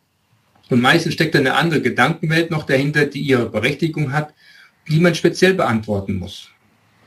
Und 0.68 0.82
meistens 0.82 1.14
steckt 1.14 1.34
da 1.34 1.38
eine 1.38 1.54
andere 1.54 1.80
Gedankenwelt 1.80 2.50
noch 2.50 2.66
dahinter, 2.66 3.06
die 3.06 3.20
ihre 3.20 3.48
Berechtigung 3.48 4.12
hat, 4.12 4.34
die 4.88 5.00
man 5.00 5.14
speziell 5.14 5.54
beantworten 5.54 6.18
muss. 6.18 6.50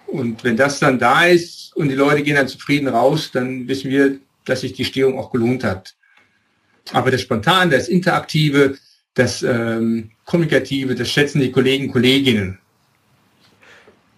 Und 0.08 0.43
wenn 0.43 0.58
das 0.58 0.80
dann 0.80 1.00
da 1.00 1.26
ist 1.26 1.76
und 1.76 1.89
die 1.89 1.95
Leute 1.95 2.24
gehen 2.24 2.36
dann 2.36 2.47
zufrieden 2.47 2.88
raus, 2.88 3.30
dann 3.32 3.67
wissen 3.67 3.91
wir, 3.91 4.17
dass 4.45 4.62
sich 4.62 4.74
die 4.74 4.86
Stehung 4.86 5.17
auch 5.19 5.32
gelohnt 5.32 5.63
hat. 5.63 5.95
Aber 6.94 7.12
das 7.12 7.22
Spontan, 7.22 7.70
das 7.70 7.88
Interaktive, 7.88 8.78
das 9.13 9.44
ähm, 9.44 10.12
Kommunikative, 10.26 10.96
das 10.96 11.10
schätzen 11.10 11.41
die 11.41 11.52
Kollegen, 11.52 11.91
Kolleginnen. 11.91 12.60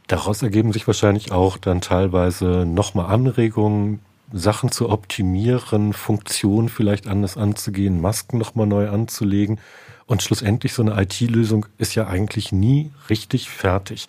Daraus 0.07 0.41
ergeben 0.43 0.73
sich 0.73 0.85
wahrscheinlich 0.85 1.31
auch 1.31 1.57
dann 1.57 1.81
teilweise 1.81 2.65
nochmal 2.65 3.11
Anregungen, 3.11 3.99
Sachen 4.31 4.71
zu 4.71 4.89
optimieren, 4.89 5.93
Funktionen 5.93 6.69
vielleicht 6.69 7.07
anders 7.07 7.37
anzugehen, 7.37 8.01
Masken 8.01 8.37
nochmal 8.37 8.67
neu 8.67 8.89
anzulegen. 8.89 9.59
Und 10.05 10.21
schlussendlich 10.21 10.73
so 10.73 10.81
eine 10.81 11.01
IT-Lösung 11.01 11.65
ist 11.77 11.95
ja 11.95 12.07
eigentlich 12.07 12.51
nie 12.51 12.91
richtig 13.09 13.49
fertig. 13.49 14.07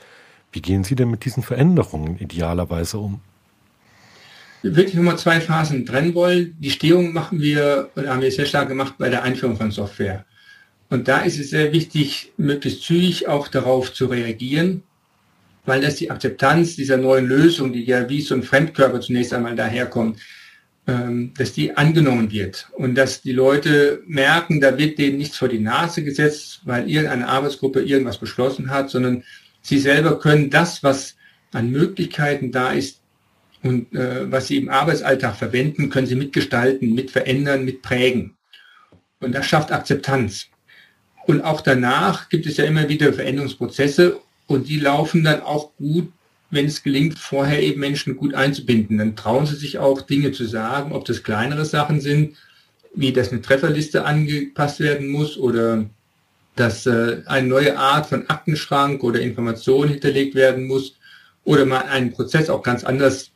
Wie 0.50 0.62
gehen 0.62 0.84
Sie 0.84 0.94
denn 0.94 1.10
mit 1.10 1.24
diesen 1.24 1.42
Veränderungen 1.42 2.18
idealerweise 2.18 2.98
um? 2.98 3.20
Wirklich 4.64 4.94
nochmal 4.94 5.18
zwei 5.18 5.40
Phasen 5.40 5.84
trennen 5.86 6.14
wollen. 6.14 6.56
Die 6.58 6.70
Stehung 6.70 7.12
machen 7.12 7.40
wir, 7.40 7.90
oder 7.96 8.10
haben 8.10 8.22
wir 8.22 8.32
sehr 8.32 8.46
stark 8.46 8.68
gemacht 8.68 8.94
bei 8.98 9.10
der 9.10 9.22
Einführung 9.22 9.56
von 9.56 9.70
Software. 9.70 10.24
Und 10.90 11.08
da 11.08 11.20
ist 11.20 11.38
es 11.38 11.50
sehr 11.50 11.72
wichtig, 11.72 12.32
möglichst 12.36 12.82
zügig 12.82 13.28
auch 13.28 13.48
darauf 13.48 13.92
zu 13.92 14.06
reagieren 14.06 14.82
weil 15.66 15.80
das 15.80 15.96
die 15.96 16.10
Akzeptanz 16.10 16.76
dieser 16.76 16.96
neuen 16.96 17.26
Lösung, 17.26 17.72
die 17.72 17.84
ja 17.84 18.08
wie 18.08 18.20
so 18.20 18.34
ein 18.34 18.42
Fremdkörper 18.42 19.00
zunächst 19.00 19.32
einmal 19.32 19.56
daherkommt, 19.56 20.20
ähm, 20.86 21.32
dass 21.36 21.52
die 21.52 21.76
angenommen 21.76 22.30
wird 22.30 22.68
und 22.72 22.94
dass 22.94 23.22
die 23.22 23.32
Leute 23.32 24.02
merken, 24.06 24.60
da 24.60 24.76
wird 24.76 24.98
denen 24.98 25.16
nichts 25.16 25.38
vor 25.38 25.48
die 25.48 25.58
Nase 25.58 26.04
gesetzt, 26.04 26.60
weil 26.64 26.88
irgendeine 26.88 27.28
Arbeitsgruppe 27.28 27.82
irgendwas 27.82 28.18
beschlossen 28.18 28.70
hat, 28.70 28.90
sondern 28.90 29.24
sie 29.62 29.78
selber 29.78 30.18
können 30.18 30.50
das, 30.50 30.82
was 30.82 31.16
an 31.52 31.70
Möglichkeiten 31.70 32.52
da 32.52 32.72
ist 32.72 33.00
und 33.64 33.94
äh, 33.94 34.30
was 34.30 34.46
sie 34.48 34.58
im 34.58 34.68
Arbeitsalltag 34.68 35.36
verwenden, 35.36 35.88
können 35.88 36.06
sie 36.06 36.16
mitgestalten, 36.16 36.94
mit 36.94 37.10
verändern, 37.10 37.64
mit 37.64 37.80
prägen. 37.80 38.36
Und 39.20 39.34
das 39.34 39.46
schafft 39.46 39.72
Akzeptanz. 39.72 40.48
Und 41.26 41.40
auch 41.40 41.62
danach 41.62 42.28
gibt 42.28 42.44
es 42.44 42.58
ja 42.58 42.66
immer 42.66 42.90
wieder 42.90 43.14
Veränderungsprozesse 43.14 44.20
und 44.46 44.68
die 44.68 44.78
laufen 44.78 45.24
dann 45.24 45.40
auch 45.40 45.74
gut, 45.78 46.12
wenn 46.50 46.66
es 46.66 46.82
gelingt, 46.82 47.18
vorher 47.18 47.62
eben 47.62 47.80
Menschen 47.80 48.16
gut 48.16 48.34
einzubinden. 48.34 48.98
Dann 48.98 49.16
trauen 49.16 49.46
sie 49.46 49.56
sich 49.56 49.78
auch 49.78 50.02
Dinge 50.02 50.32
zu 50.32 50.44
sagen, 50.44 50.92
ob 50.92 51.06
das 51.06 51.22
kleinere 51.22 51.64
Sachen 51.64 52.02
sind, 52.02 52.36
wie 52.94 53.14
dass 53.14 53.32
eine 53.32 53.40
Trefferliste 53.40 54.04
angepasst 54.04 54.80
werden 54.80 55.08
muss 55.08 55.38
oder 55.38 55.86
dass 56.54 56.84
äh, 56.84 57.22
eine 57.24 57.48
neue 57.48 57.78
Art 57.78 58.06
von 58.06 58.28
Aktenschrank 58.28 59.02
oder 59.02 59.20
Information 59.20 59.88
hinterlegt 59.88 60.34
werden 60.34 60.66
muss 60.66 60.96
oder 61.44 61.64
man 61.64 61.82
einen 61.88 62.12
Prozess 62.12 62.50
auch 62.50 62.62
ganz 62.62 62.84
anders 62.84 63.30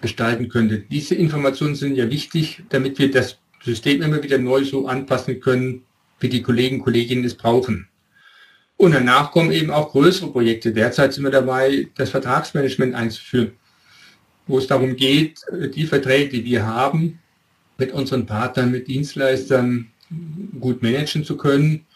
gestalten 0.00 0.48
könnte. 0.48 0.78
Diese 0.78 1.14
Informationen 1.14 1.74
sind 1.74 1.96
ja 1.96 2.10
wichtig, 2.10 2.62
damit 2.68 2.98
wir 2.98 3.10
das 3.10 3.38
System 3.62 4.02
immer 4.02 4.22
wieder 4.22 4.38
neu 4.38 4.64
so 4.64 4.86
anpassen 4.86 5.40
können, 5.40 5.82
wie 6.20 6.28
die 6.28 6.42
Kollegen 6.42 6.76
und 6.76 6.84
Kolleginnen 6.84 7.24
es 7.24 7.34
brauchen. 7.34 7.88
Und 8.76 8.92
danach 8.92 9.30
kommen 9.30 9.52
eben 9.52 9.70
auch 9.70 9.92
größere 9.92 10.32
Projekte. 10.32 10.72
Derzeit 10.72 11.12
sind 11.12 11.24
wir 11.24 11.30
dabei, 11.30 11.88
das 11.96 12.10
Vertragsmanagement 12.10 12.94
einzuführen, 12.94 13.52
wo 14.46 14.58
es 14.58 14.66
darum 14.66 14.96
geht, 14.96 15.40
die 15.74 15.84
Verträge, 15.84 16.30
die 16.30 16.44
wir 16.44 16.66
haben, 16.66 17.18
mit 17.76 17.92
unseren 17.92 18.26
Partnern, 18.26 18.70
mit 18.70 18.88
Dienstleistern 18.88 19.90
gut 20.58 20.82
managen 20.82 21.24
zu 21.24 21.36
können. 21.36 21.86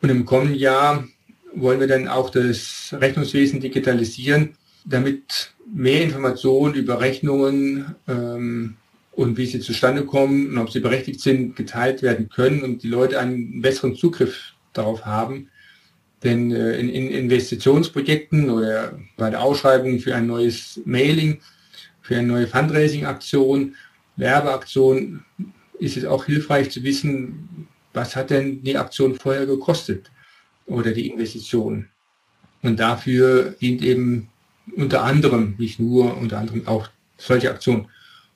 Und 0.00 0.10
im 0.10 0.24
kommenden 0.24 0.56
Jahr 0.56 1.08
wollen 1.54 1.80
wir 1.80 1.88
dann 1.88 2.06
auch 2.06 2.30
das 2.30 2.94
Rechnungswesen 2.96 3.60
digitalisieren, 3.60 4.54
damit 4.84 5.52
mehr 5.72 6.02
Informationen 6.02 6.74
über 6.74 7.00
Rechnungen 7.00 7.94
ähm, 8.06 8.76
und 9.12 9.36
wie 9.36 9.46
sie 9.46 9.60
zustande 9.60 10.04
kommen 10.04 10.50
und 10.50 10.58
ob 10.58 10.70
sie 10.70 10.80
berechtigt 10.80 11.20
sind, 11.20 11.56
geteilt 11.56 12.02
werden 12.02 12.28
können 12.28 12.62
und 12.62 12.82
die 12.82 12.88
Leute 12.88 13.18
einen 13.18 13.60
besseren 13.60 13.96
Zugriff 13.96 14.54
darauf 14.72 15.04
haben 15.04 15.48
denn 16.22 16.50
äh, 16.52 16.78
in, 16.78 16.88
in 16.88 17.10
Investitionsprojekten 17.10 18.50
oder 18.50 18.98
bei 19.16 19.30
der 19.30 19.42
Ausschreibung 19.42 20.00
für 20.00 20.14
ein 20.14 20.26
neues 20.26 20.80
Mailing, 20.84 21.40
für 22.00 22.16
eine 22.16 22.26
neue 22.26 22.46
Fundraising-Aktion, 22.46 23.74
Werbeaktion, 24.16 25.24
ist 25.78 25.96
es 25.96 26.04
auch 26.04 26.24
hilfreich 26.24 26.70
zu 26.70 26.82
wissen, 26.82 27.68
was 27.92 28.16
hat 28.16 28.30
denn 28.30 28.62
die 28.62 28.76
Aktion 28.76 29.14
vorher 29.14 29.46
gekostet 29.46 30.10
oder 30.66 30.90
die 30.90 31.08
Investition. 31.08 31.88
Und 32.62 32.80
dafür 32.80 33.54
dient 33.60 33.82
eben 33.82 34.28
unter 34.76 35.02
anderem, 35.02 35.54
nicht 35.58 35.80
nur, 35.80 36.16
unter 36.16 36.38
anderem 36.38 36.66
auch 36.66 36.88
solche 37.16 37.50
Aktionen. 37.50 37.86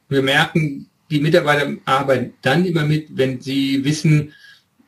wir 0.09 0.23
merken, 0.23 0.88
die 1.11 1.21
Mitarbeiter 1.21 1.71
arbeiten 1.85 2.35
dann 2.42 2.64
immer 2.64 2.85
mit, 2.85 3.09
wenn 3.16 3.40
sie 3.40 3.85
wissen, 3.85 4.33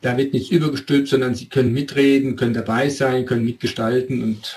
da 0.01 0.17
wird 0.17 0.33
nichts 0.33 0.51
übergestülpt, 0.51 1.09
sondern 1.09 1.35
sie 1.35 1.49
können 1.49 1.73
mitreden, 1.73 2.37
können 2.37 2.55
dabei 2.55 2.89
sein, 2.89 3.27
können 3.27 3.45
mitgestalten 3.45 4.23
und 4.23 4.57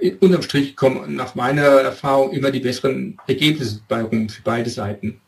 äh, 0.00 0.12
unterm 0.20 0.42
Strich 0.42 0.76
kommen 0.76 1.16
nach 1.16 1.34
meiner 1.34 1.62
Erfahrung 1.62 2.32
immer 2.32 2.50
die 2.50 2.60
besseren 2.60 3.18
Ergebnisse 3.26 3.80
bei 3.88 4.02
rum 4.02 4.28
für 4.28 4.42
beide 4.42 4.70
Seiten. 4.70 5.20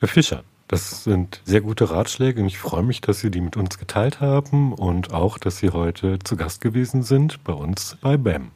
Herr 0.00 0.08
Fischer, 0.08 0.44
das 0.68 1.04
sind 1.04 1.40
sehr 1.44 1.60
gute 1.60 1.90
Ratschläge 1.90 2.40
und 2.40 2.46
ich 2.46 2.58
freue 2.58 2.82
mich, 2.82 3.00
dass 3.00 3.20
Sie 3.20 3.30
die 3.30 3.40
mit 3.40 3.56
uns 3.56 3.78
geteilt 3.78 4.20
haben 4.20 4.72
und 4.72 5.12
auch, 5.12 5.38
dass 5.38 5.58
Sie 5.58 5.70
heute 5.70 6.18
zu 6.18 6.36
Gast 6.36 6.60
gewesen 6.60 7.02
sind 7.02 7.44
bei 7.44 7.52
uns 7.52 7.96
bei 8.00 8.16
BAM. 8.16 8.50